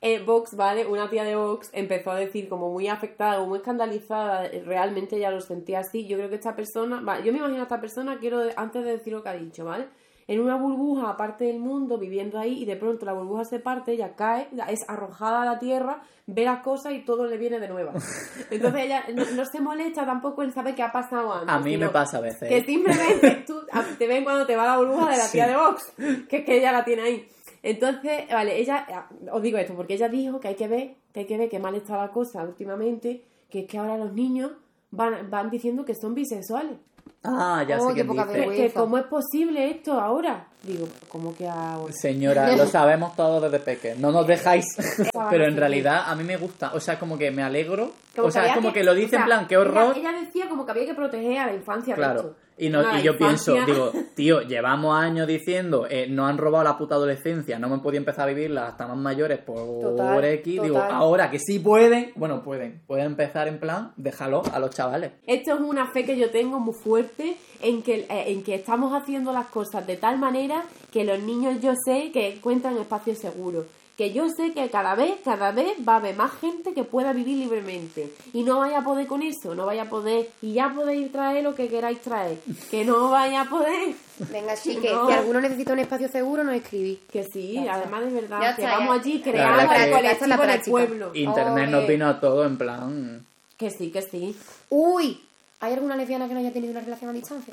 [0.00, 0.84] eh, Vox, ¿vale?
[0.86, 5.30] Una tía de Vox empezó a decir como muy afectada, como muy escandalizada, realmente ella
[5.30, 6.06] lo sentía así.
[6.08, 8.90] Yo creo que esta persona, va, yo me imagino a esta persona, quiero, antes de
[8.92, 9.86] decir lo que ha dicho, ¿vale?
[10.30, 13.94] En una burbuja aparte del mundo, viviendo ahí, y de pronto la burbuja se parte,
[13.94, 17.66] ella cae, es arrojada a la tierra, ve las cosas y todo le viene de
[17.68, 17.90] nuevo.
[18.50, 21.52] Entonces ella no, no se molesta tampoco en saber qué ha pasado antes.
[21.52, 22.48] A mí me pasa a veces.
[22.48, 23.56] que simplemente tú
[23.98, 25.50] te ven cuando te va la burbuja de la tía Sí.
[25.50, 25.92] de Vox,
[26.28, 27.28] que es que ella la tiene ahí.
[27.64, 31.26] Entonces, vale, ella, os digo esto, porque ella dijo que hay que ver, que hay
[31.26, 34.52] que ver qué mal está la cosa últimamente, que es que ahora los niños
[34.92, 36.78] van, van diciendo que son bisexuales.
[37.22, 38.32] Ah, ya Oh, sé qué quién poca dice.
[38.32, 38.66] Que, vergüenza.
[38.74, 40.46] que cómo es posible esto ahora.
[40.62, 41.92] Digo, ¿cómo que ahora?
[41.92, 43.98] Señora, lo sabemos todos desde pequeños.
[43.98, 44.64] No nos dejáis.
[45.30, 46.72] Pero en realidad a mí me gusta.
[46.74, 47.92] O sea, como que me alegro.
[48.16, 49.94] Como o sea, es como que, lo dice o sea, en plan, qué horror.
[49.96, 51.94] Ella, decía como que había que proteger a la infancia.
[51.94, 52.20] de Claro.
[52.20, 52.36] esto.
[52.60, 56.64] Y, no, No, y yo pienso, digo, tío, llevamos años diciendo, eh, no han robado
[56.64, 60.62] la puta adolescencia, no me podía empezar a vivirla hasta más mayores por Total, X.
[60.62, 65.12] Digo, ahora que sí pueden, bueno, pueden, pueden empezar en plan, déjalo a los chavales.
[65.26, 68.92] Esto es una fe que yo tengo muy fuerte en que, eh, en que estamos
[68.92, 73.64] haciendo las cosas de tal manera que los niños yo sé que encuentran espacios seguros.
[74.00, 77.12] Que yo sé que cada vez, cada vez va a haber más gente que pueda
[77.12, 78.10] vivir libremente.
[78.32, 80.30] Y no vaya a poder con eso, no vaya a poder.
[80.40, 82.38] Y ya podéis traer lo que queráis traer.
[82.70, 83.94] Que no vaya a poder.
[84.32, 85.06] Venga, chiques, No.
[85.06, 86.98] si alguno necesita un espacio seguro, nos escribís.
[87.12, 87.74] Que sí, Ya está.
[87.74, 89.00] además de verdad, Ya que está, vamos ya.
[89.02, 91.10] allí, La creamos verdad el que- colectivo la del pueblo.
[91.12, 93.26] Internet nos vino a todo en plan...
[93.58, 94.34] Que sí, que sí.
[94.70, 95.20] Uy,
[95.62, 97.52] ¿Hay alguna lesbiana que no haya tenido una relación a distancia?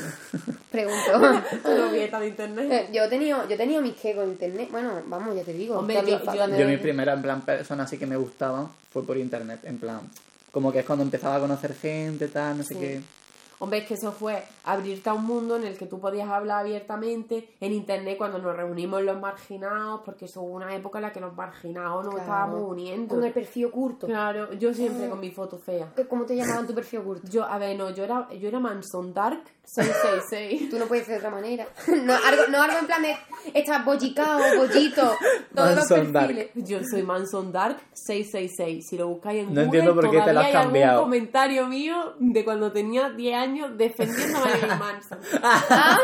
[0.70, 1.16] Pregunto.
[1.16, 2.68] Una dieta de internet.
[2.70, 4.68] Eh, yo he tenido, yo he tenido mis que con internet.
[4.70, 5.78] Bueno, vamos, ya te digo.
[5.78, 9.16] Hombre, yo- yo- Yo mi primera, en plan, persona así que me gustaba fue por
[9.16, 10.00] internet, en plan,
[10.52, 12.80] como que es cuando empezaba a conocer gente, tal, no sé Sí.
[12.80, 13.00] qué.
[13.60, 16.60] Hombre, es que eso fue abrirte a un mundo en el que tú podías hablar
[16.60, 21.12] abiertamente en internet cuando nos reunimos los marginados, porque eso hubo una época en la
[21.12, 22.30] que los marginados nos Claro.
[22.30, 23.14] estábamos uniendo.
[23.16, 24.06] Con el perfil oculto.
[24.06, 25.92] Claro, yo siempre con mi foto fea.
[26.08, 27.28] ¿Cómo te llamaban tu perfil oculto?
[27.28, 30.70] Yo, a ver, no, yo era, yo era Manson Dark 666.
[30.70, 31.66] Tú no puedes ser de otra manera.
[32.04, 33.16] No algo, no algo en plan de
[33.54, 35.12] estás bollicao, bollito,
[35.54, 36.26] todos los Manson Dark.
[36.28, 36.50] perfiles.
[36.68, 38.86] Yo soy Manson Dark 666.
[38.88, 40.64] Si lo buscáis en No Google, entiendo por qué te lo todavía has hay algún
[40.72, 41.02] cambiado.
[41.02, 45.18] comentario mío de cuando tenía 10 años defendiendo a Marilyn Manson.
[45.42, 45.98] Ah,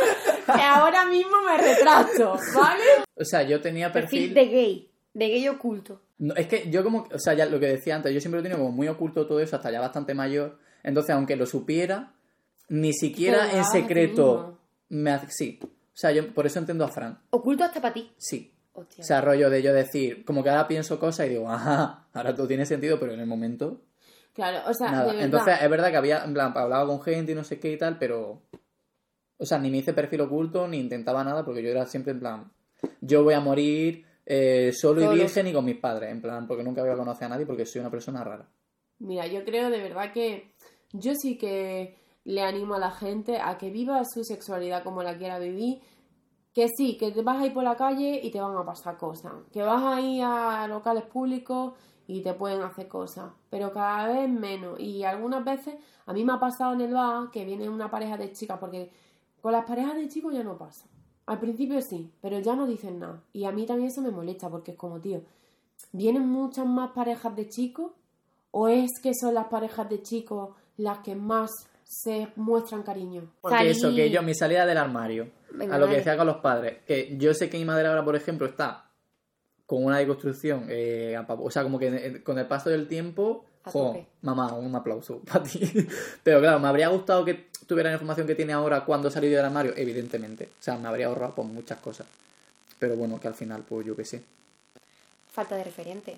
[0.46, 2.82] que ahora mismo me retrato, ¿vale?
[3.16, 4.34] O sea, yo tenía Perfil perfil...
[4.34, 4.90] de gay.
[5.12, 6.02] De gay oculto.
[6.18, 8.42] No, es que yo como, o sea, ya lo que decía antes, yo siempre lo
[8.42, 10.58] tenido como muy oculto todo eso, hasta ya bastante mayor.
[10.82, 12.14] Entonces, aunque lo supiera,
[12.68, 15.26] ni siquiera en secreto me hace...
[15.30, 15.60] Sí.
[15.62, 17.20] O sea, yo por eso entiendo a Fran.
[17.30, 18.12] Oculto hasta para ti.
[18.16, 18.52] Sí.
[18.72, 19.02] Hostia.
[19.02, 22.34] O sea, rollo de yo decir, como que ahora pienso cosas y digo, ajá, ahora
[22.34, 23.80] todo tiene sentido, pero en el momento
[24.34, 25.24] Claro, o sea, Nada, de verdad.
[25.24, 27.78] entonces es verdad que había, en plan, hablaba con gente y no sé qué y
[27.78, 28.42] tal, pero.
[29.38, 32.20] O sea, ni me hice perfil oculto, ni intentaba nada, porque yo era siempre en
[32.20, 32.52] plan.
[33.00, 35.14] Yo voy a morir eh, solo, Solo.
[35.16, 37.46] y virgen y con mis padres, en plan, porque nunca voy a conocer a nadie
[37.46, 38.48] porque soy una persona rara.
[38.98, 40.54] Mira, yo creo de verdad que
[40.92, 45.16] yo sí que le animo a la gente a que viva su sexualidad como la
[45.18, 45.80] quiera vivir.
[46.54, 48.96] Que sí, que te vas a ir por la calle y te van a pasar
[48.96, 49.32] cosas.
[49.52, 51.74] Que vas a ir a locales públicos
[52.06, 53.32] y te pueden hacer cosas.
[53.50, 54.78] Pero cada vez menos.
[54.80, 55.74] Y algunas veces,
[56.06, 58.90] a mí me ha pasado en el bar que viene una pareja de chicas, porque
[59.40, 60.86] con las parejas de chicos ya no pasa.
[61.26, 63.22] Al principio sí, pero ya no dicen nada.
[63.32, 65.22] Y a mí también eso me molesta, porque es como, tío,
[65.92, 67.92] ¿vienen muchas más parejas de chicos?
[68.50, 71.50] ¿O es que son las parejas de chicos las que más
[71.84, 73.30] se muestran cariño?
[73.40, 73.70] Porque Salí.
[73.70, 76.82] eso, que yo, mi salida del armario, Venga, a lo que decía con los padres,
[76.86, 78.90] que yo sé que mi madre ahora, por ejemplo, está
[79.74, 84.52] con una deconstrucción, eh, o sea, como que con el paso del tiempo, jo, mamá,
[84.54, 85.60] un aplauso para ti.
[86.22, 89.44] Pero claro, me habría gustado que tuviera la información que tiene ahora cuando salí del
[89.44, 90.44] armario, evidentemente.
[90.60, 92.06] O sea, me habría ahorrado por muchas cosas.
[92.78, 94.22] Pero bueno, que al final, pues yo qué sé.
[95.32, 96.16] Falta de referente.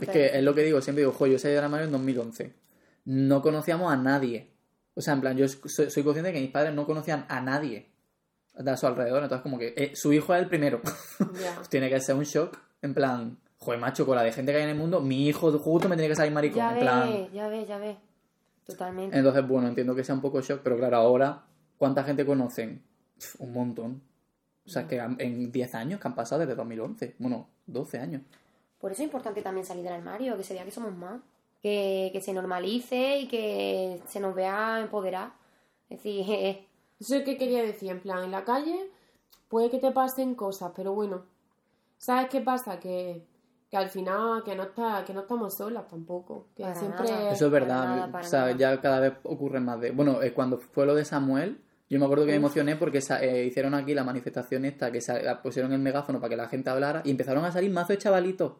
[0.00, 1.92] Es que de- es lo que digo, siempre digo, jo, yo salí del armario en
[1.92, 2.52] 2011.
[3.06, 4.46] No conocíamos a nadie.
[4.94, 7.40] O sea, en plan, yo soy, soy consciente de que mis padres no conocían a
[7.40, 7.86] nadie
[8.66, 9.22] a su alrededor.
[9.22, 10.80] Entonces, como que eh, su hijo es el primero.
[11.70, 12.58] Tiene que ser un shock.
[12.82, 15.50] En plan, joder, macho, con la de gente que hay en el mundo, mi hijo
[15.58, 16.58] justo me tiene que salir maricón.
[16.58, 17.10] Ya en plan.
[17.10, 17.96] ves, ya ves, ya ves.
[18.66, 19.16] Totalmente.
[19.16, 21.42] Entonces, bueno, entiendo que sea un poco shock, pero claro, ahora,
[21.78, 22.82] ¿cuánta gente conocen?
[23.38, 24.02] Un montón.
[24.66, 27.16] O sea, que en 10 años que han pasado desde 2011.
[27.18, 28.22] Bueno, 12 años.
[28.78, 31.20] Por eso es importante también salir del armario, que se vea que somos más.
[31.62, 35.32] Que, que se normalice y que se nos vea empoderar.
[35.88, 36.66] Es decir, eh,
[37.00, 38.90] Eso es lo que quería decir, en plan, en la calle
[39.48, 41.24] puede que te pasen cosas, pero bueno,
[41.98, 42.80] ¿sabes qué pasa?
[42.80, 43.26] Que,
[43.70, 46.48] que al final que no está, que no estamos solas tampoco.
[46.56, 47.30] Que Para siempre nada.
[47.32, 47.84] Eso es para verdad.
[47.84, 48.52] nada, para o sea, nada.
[48.56, 49.90] ya cada vez ocurre más de.
[49.90, 53.22] Bueno, eh, cuando fue lo de Samuel, yo me acuerdo que me emocioné porque sa-
[53.22, 56.48] eh, hicieron aquí la manifestación esta, que sa- la pusieron el megáfono para que la
[56.48, 58.52] gente hablara y empezaron a salir mazo de chavalitos.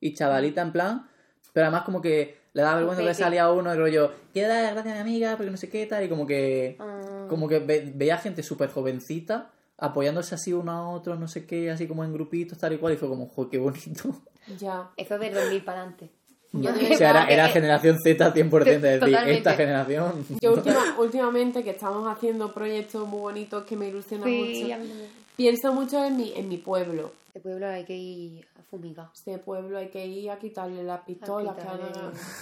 [0.00, 1.08] Y chavalita en plan.
[1.52, 4.72] Pero además, como que le daba vergüenza que salía uno y rollo, quiero dar las
[4.74, 6.04] gracias a mi amiga porque no sé qué tal.
[6.04, 6.76] Y como que.
[6.80, 9.50] ah, Como que ve- veía gente súper jovencita
[9.82, 12.94] apoyándose así uno a otro, no sé qué, así como en grupitos, tal y cual.
[12.94, 14.14] Y fue como, jo, qué bonito.
[14.58, 14.90] ya.
[14.96, 16.10] eso es del 2000 para adelante.
[16.52, 19.32] Yo o de sea, era, verdad era que- generación Z 100%, es decir, Totalmente.
[19.38, 20.26] esta generación.
[20.40, 24.82] Yo última- últimamente que estamos haciendo proyectos muy bonitos que me ilusionan Sí, mucho.
[25.36, 27.12] Pienso mucho en mi, en mi pueblo.
[27.34, 29.08] De pueblo hay que ir a fumigar.
[29.14, 31.84] Este pueblo hay que ir a quitarle las pistolas, que quitarle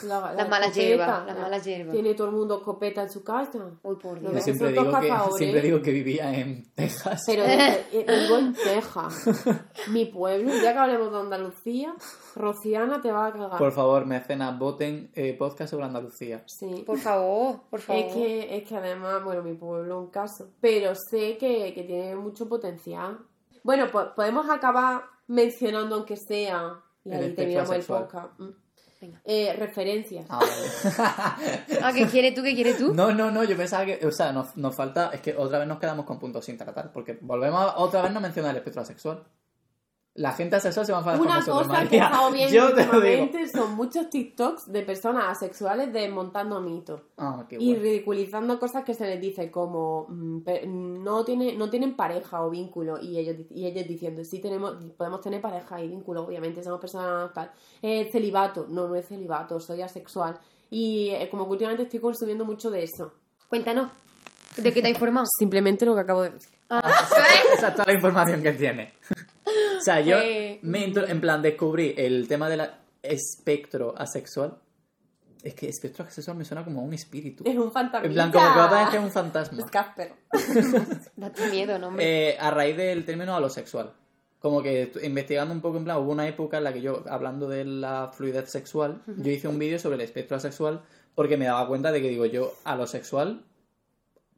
[0.08, 1.92] la- la las malas hierbas, las malas hierbas.
[1.94, 3.70] Tiene todo el mundo escopeta en su casa.
[3.84, 4.44] Uy, por Lo Yo Dios.
[4.44, 7.22] siempre digo, que, siempre digo que vivía en Texas.
[7.26, 9.24] Pero eh, vivo en Texas.
[9.88, 11.94] Mi pueblo, ya que hablemos de Andalucía,
[12.36, 13.58] Rociana te va a cagar.
[13.58, 16.42] Por favor, mecenas, voten eh, podcast sobre Andalucía.
[16.46, 16.84] Sí.
[16.86, 18.02] Por favor, por favor.
[18.04, 20.50] Es que, es que además, bueno, mi pueblo es un caso.
[20.60, 23.18] Pero sé que, que tiene mucho potencial.
[23.62, 28.38] Bueno, pues podemos acabar mencionando, aunque sea, y El ahí terminamos el podcast.
[28.38, 28.48] Mm.
[29.00, 29.22] Venga.
[29.24, 30.26] Eh, referencias.
[30.28, 31.80] Ah, vale.
[31.82, 32.42] Ah, ¿qué quieres tú?
[32.42, 32.92] ¿Qué quieres tú?
[32.92, 35.66] No, no, no, yo pensaba que, o sea, nos, nos falta, es que otra vez
[35.66, 38.82] nos quedamos con puntos sin tratar, porque volvemos a- otra vez no mencionar el espectro
[38.82, 39.24] asexual.
[40.14, 42.52] La gente asexual se va a enfadar con Una nosotros, cosa que he estado viendo
[42.52, 47.00] Yo últimamente son muchos TikToks de personas asexuales desmontando mitos.
[47.16, 51.94] Ah, qué Y ridiculizando cosas que se les dice como mm, no tiene no tienen
[51.94, 56.24] pareja o vínculo y ellos y ellos diciendo sí tenemos podemos tener pareja y vínculo
[56.24, 60.38] obviamente somos personas tal eh, celibato no no es celibato soy asexual
[60.70, 63.12] Y eh, como que últimamente estoy consumiendo mucho de eso.
[63.48, 63.90] Cuéntanos,
[64.56, 65.26] ¿de qué te has informado?
[65.38, 66.50] Simplemente lo que acabo de decir.
[67.54, 68.92] Esa es toda la información que tiene.
[69.78, 70.58] O sea, yo Eh.
[70.62, 72.62] me intro- en plan descubrí el tema del
[73.02, 74.58] espectro asexual.
[75.42, 77.44] Es que espectro asexual me suena como a un espíritu.
[77.46, 78.06] Es un fantasma.
[78.06, 79.58] En plan, como que va a parecer un fantasma.
[79.64, 80.12] Es Casper.
[81.16, 82.30] Date miedo, no, hombre.
[82.32, 83.92] Eh, a raíz del término alosexual.
[84.38, 87.48] Como que investigando un poco, en plan, hubo una época en la que yo, hablando
[87.48, 90.82] de la fluidez sexual, yo hice un vídeo sobre el espectro asexual
[91.14, 93.44] porque me daba cuenta de que, digo, yo alosexual,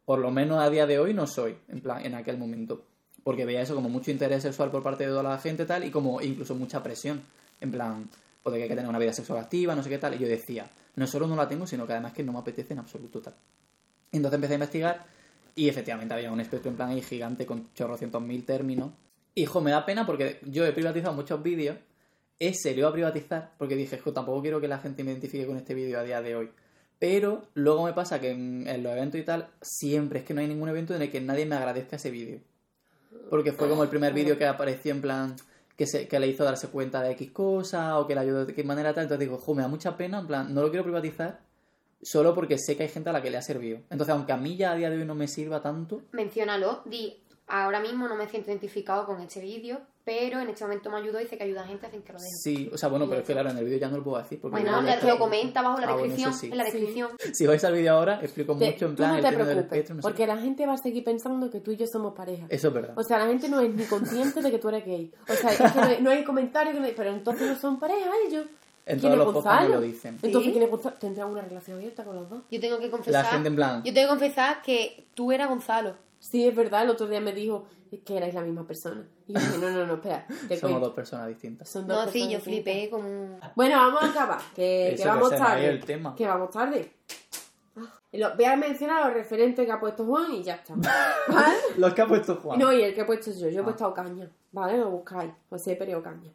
[0.05, 2.85] por lo menos a día de hoy, no soy, en plan, en aquel momento.
[3.25, 5.91] Porque veía eso como mucho interés sexual por parte de toda la gente tal, y
[5.91, 7.23] como incluso mucha presión.
[7.61, 8.09] En plan,
[8.43, 10.15] pues de que hay que tener una vida sexual activa, no sé qué tal.
[10.15, 12.73] Y yo decía, no solo no la tengo, sino que además que no me apetece
[12.73, 13.35] en absoluto tal.
[14.11, 15.05] Y entonces empecé a investigar
[15.55, 18.91] y efectivamente había un espectro en plan ahí gigante con chorrocientos mil términos.
[19.35, 21.77] Hijo, me da pena porque yo he privatizado muchos vídeos.
[22.39, 25.47] Ese lo iba a privatizar porque dije, "Jo, tampoco quiero que la gente me identifique
[25.47, 26.51] con este vídeo a día de hoy.
[26.99, 30.49] Pero luego me pasa que en los eventos y tal, siempre es que no hay
[30.49, 32.41] ningún evento en el que nadie me agradezca ese vídeo.
[33.31, 35.37] Porque fue como el primer vídeo que apareció en plan
[35.77, 38.55] que, se, que le hizo darse cuenta de X cosa o que le ayudó de
[38.55, 39.05] qué manera tal.
[39.05, 41.41] Entonces digo, jo, me da mucha pena, en plan, no lo quiero privatizar
[42.03, 43.79] solo porque sé que hay gente a la que le ha servido.
[43.89, 47.23] Entonces, aunque a mí ya a día de hoy no me sirva tanto, Menciónalo, di,
[47.47, 51.21] ahora mismo no me siento identificado con este vídeo, pero en este momento me ayudó
[51.21, 52.19] y dice que ayuda a gente a que lo dejen.
[52.43, 54.19] sí, o sea, bueno, pero es que claro, en el vídeo ya no lo puedo
[54.23, 54.41] decir.
[54.41, 56.35] Porque Bueno, no lo comenta abajo en la Ah, descripción.
[56.35, 56.49] sí.
[56.51, 56.73] En la Sí.
[56.73, 57.11] descripción.
[57.35, 59.59] Si vais al vídeo ahora, explico Te- mucho en plan no el te término del
[59.59, 59.95] espectro.
[59.95, 62.47] no sé porque la gente va a seguir pensando que tú y yo somos pareja.
[62.49, 62.99] Eso es verdad.
[62.99, 65.13] O sea, la gente no es ni consciente de que tú eres gay.
[65.29, 67.57] O sea, es que no hay, no hay comentario que no hay- pero entonces no
[67.57, 68.47] son pareja ellos.
[68.85, 70.19] En ¿Quién todos los podcasts lo dicen.
[70.23, 70.51] Entonces.
[70.51, 70.97] ¿quién es Gonzalo?
[70.99, 72.43] ¿Tendrán una relación abierta con los dos?
[72.51, 73.25] Yo tengo que confesar.
[73.25, 75.95] La gente en plan, Yo tengo que confesar que tú eras Gonzalo.
[76.23, 77.67] Sí, es verdad, el otro día me dijo
[78.07, 79.05] que erais la misma persona.
[79.27, 80.81] Y yo dije, no, no, no, espera, te somos cuento.
[80.81, 81.69] dos personas distintas.
[81.69, 83.39] Son dos No, sí, yo flipé como.
[83.57, 85.69] Bueno, vamos a acabar, que, vamos tarde.
[85.69, 86.15] el tema.
[86.15, 86.93] Que vamos tarde.
[87.77, 90.75] Ah, Voy a mencionar los referentes que ha puesto Juan y ya está.
[90.77, 91.57] ¿Vale?
[91.79, 92.59] Los que ha puesto Juan.
[92.59, 93.49] No, y el que he puesto yo.
[93.49, 93.65] Yo he Ah.
[93.65, 94.31] puesto Ocaña.
[94.53, 94.79] ¿Vale?
[94.79, 95.33] Lo buscáis.
[95.51, 96.31] José Pérez Ocaña.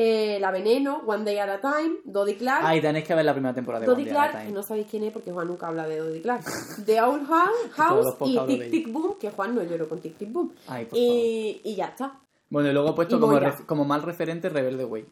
[0.00, 2.62] Eh, la Veneno, One Day at a Time, Dodie Clark.
[2.64, 4.46] Ay, tenéis que ver la primera temporada de Dodie One Day at a Clark, que
[4.48, 4.56] Time.
[4.56, 6.44] no sabéis quién es porque Juan nunca habla de Dodie Clark.
[6.86, 10.30] The Owl House, House y Tic Tic Boom, que Juan no lloró con Tic Tic
[10.30, 10.52] Boom.
[10.68, 11.12] Ay, por favor.
[11.14, 12.20] Y, y ya está.
[12.48, 13.52] Bueno, y luego he puesto como, Moira.
[13.56, 15.04] ref- como mal referente Rebelde Way.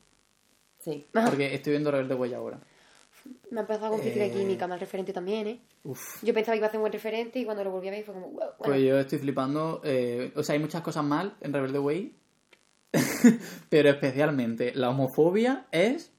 [0.79, 1.05] Sí.
[1.13, 2.61] Porque estoy viendo Rebelde Way ahora.
[3.51, 4.31] Me ha empezado con física Eh.
[4.31, 5.61] química, mal referente también, ¿eh?
[5.83, 6.23] Uf.
[6.23, 8.05] Yo pensaba que iba a ser un buen referente y cuando lo volví a ver
[8.05, 8.29] fue como...
[8.29, 8.55] wow, bueno.
[8.61, 9.81] Pues yo estoy flipando.
[9.85, 12.15] eh, o sea, hay muchas cosas mal en Rebelde Way.
[13.69, 16.13] pero especialmente la homofobia es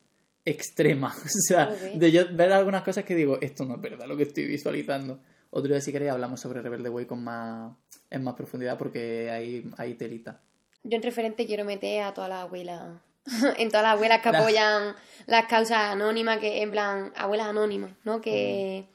[0.45, 1.13] extrema.
[1.25, 4.23] O sea, de yo ver algunas cosas que digo, esto no es verdad lo que
[4.23, 5.19] estoy visualizando.
[5.49, 7.73] Otro día, si queréis, hablamos sobre Rebelde Way con más,
[8.09, 10.41] en más profundidad porque hay, hay telita.
[10.83, 12.81] Yo en referente quiero meter a todas las abuelas...
[13.57, 18.21] en todas las abuelas que apoyan las causas anónimas, que en plan, abuelas anónimas, ¿no?
[18.21, 18.85] Que,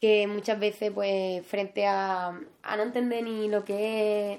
[0.00, 2.28] que muchas veces, pues, frente a,
[2.62, 4.38] a no entender ni lo que es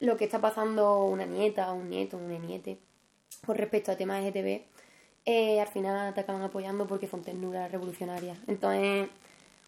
[0.00, 2.78] lo que está pasando una nieta, un nieto, una niete,
[3.46, 4.62] con respecto a temas LGTB,
[5.26, 8.38] eh, al final te acaban apoyando porque son ternuras revolucionarias.
[8.46, 9.08] Entonces,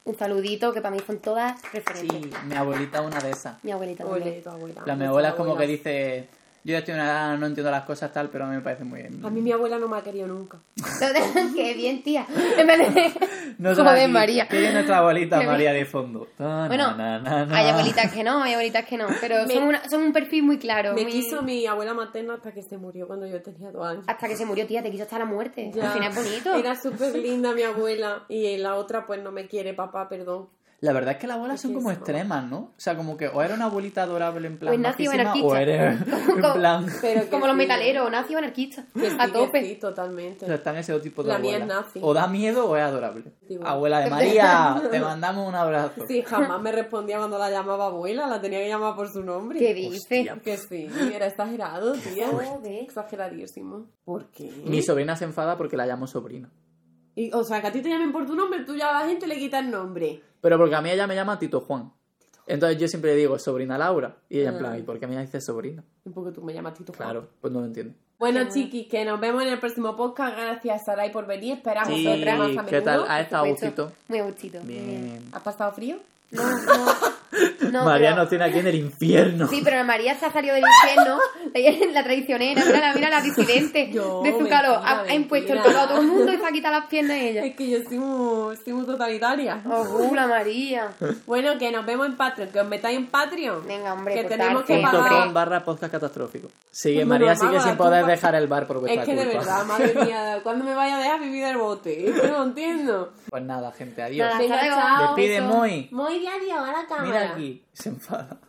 [0.05, 2.45] un saludito que para mí son todas Sí, referentes.
[2.45, 3.62] mi abuelita es una de esas.
[3.62, 4.43] Mi abuelita también.
[4.49, 4.83] abuela.
[4.87, 6.28] La mi abuela es como que dice,
[6.65, 8.85] yo ya estoy una edad, no entiendo las cosas tal, pero a mí me parece
[8.85, 9.25] muy bien.
[9.25, 10.59] A mí mi abuela no me ha querido nunca.
[11.57, 12.27] Qué bien, tía.
[12.57, 13.13] En vez de...
[13.59, 14.49] No Joder, María.
[14.73, 16.27] nuestra abuelita Qué María de fondo.
[16.39, 17.57] Ta, Bueno, na, na, na.
[17.59, 20.43] Hay abuelitas que no, hay abuelitas que no, pero Me- son, una- son un perfil
[20.45, 20.95] muy claro.
[20.95, 24.05] Me muy- quiso mi abuela materna hasta que se murió cuando yo tenía dos años.
[24.07, 25.71] Hasta que se murió, tía, te quiso hasta la muerte.
[25.75, 25.89] Ya.
[25.89, 26.55] Al final es bonito.
[26.55, 30.49] Era súper linda mi abuela y la otra pues no me quiere, papá, perdón.
[30.83, 32.57] La verdad es que las abuelas son como extremas, ¿no?
[32.59, 35.47] O sea, como que o era una abuelita adorable en plan O es nazi anarquista.
[35.47, 36.87] o eres en Como- plan...
[37.01, 38.85] Pero Como los metaleros, nazi o anarquista.
[39.16, 39.64] a tope.
[39.64, 40.45] sí, totalmente.
[40.45, 42.01] O sea, están ese tipo de La mía es nazi.
[42.03, 43.22] O da miedo o es adorable.
[43.64, 46.05] Abuela de María, te mandamos un abrazo.
[46.09, 49.61] Sí, jamás me respondía cuando la llamaba abuela, la tenía que llamar por su nombre.
[49.61, 50.01] ¿Qué dices?
[50.01, 50.41] Hostia.
[50.43, 52.26] Que sí, era exagerado, tía.
[52.26, 52.83] Joder.
[52.83, 53.87] Exageradísimo.
[54.05, 54.51] ¿Por qué?
[54.64, 56.51] Mi sobrina se enfada porque la llamo sobrina.
[57.14, 59.09] Y, o sea, que a ti te llamen por tu nombre, tú ya a la
[59.09, 60.22] gente le quitas el nombre.
[60.43, 61.90] Pero porque a mí ella me llama Tito Juan.
[62.47, 64.16] Entonces yo siempre le digo sobrina Laura.
[64.28, 64.59] Y ella en Ah.
[64.59, 65.82] plan, ¿y por qué me dices sobrina?
[66.12, 67.09] Porque tú me llamas Tito Juan.
[67.11, 67.95] Claro, pues no lo entiendo.
[68.18, 70.36] Bueno, chiquis, que nos vemos en el próximo podcast.
[70.36, 71.55] Gracias, Sarai, por venir.
[71.55, 72.99] Esperamos Sí, otra más a ¿qué tal?
[72.99, 73.11] menudo.
[73.12, 73.93] ¿Ha estado gustito?
[74.09, 74.59] Muy gustito.
[74.62, 75.24] Bien.
[75.32, 75.97] ¿Has pasado frío?
[76.30, 76.84] No, no.
[77.71, 79.49] No, María pero- nos tiene aquí en el infierno.
[79.49, 81.19] Sí, pero María se ha salido del infierno,
[81.95, 84.81] la traicionera, mira, mira la disidente Yo, de su mentira, calor.
[84.85, 87.17] Ha, ha impuesto el calor a todo el mundo y se ha quitado las piernas
[87.19, 87.45] ella.
[87.45, 89.63] Es que yo estoy muy, estoy muy totalitaria.
[89.69, 90.89] Oh, la María.
[91.27, 93.67] Bueno, que nos vemos en Patreon, que os metáis en Patreon.
[93.67, 95.25] Venga, hombre, que tenemos que pagar.
[95.25, 96.49] com barra podcast catastrófico.
[96.71, 99.65] Sigue, María sigue sin la poder dejar el bar por vuestra Es que de verdad,
[99.67, 102.13] madre mía, ¿cuándo me vaya a dejar vivir del bote?
[102.29, 103.13] No entiendo.
[103.31, 104.27] Pues nada, gente, adiós.
[104.27, 104.83] Nada, Venga, hasta luego.
[104.83, 105.17] chao.
[105.17, 105.89] Despide muy.
[105.91, 107.07] Muy de adiós a la cámara.
[107.07, 107.51] Mira aquí.
[107.72, 108.40] Se enfada.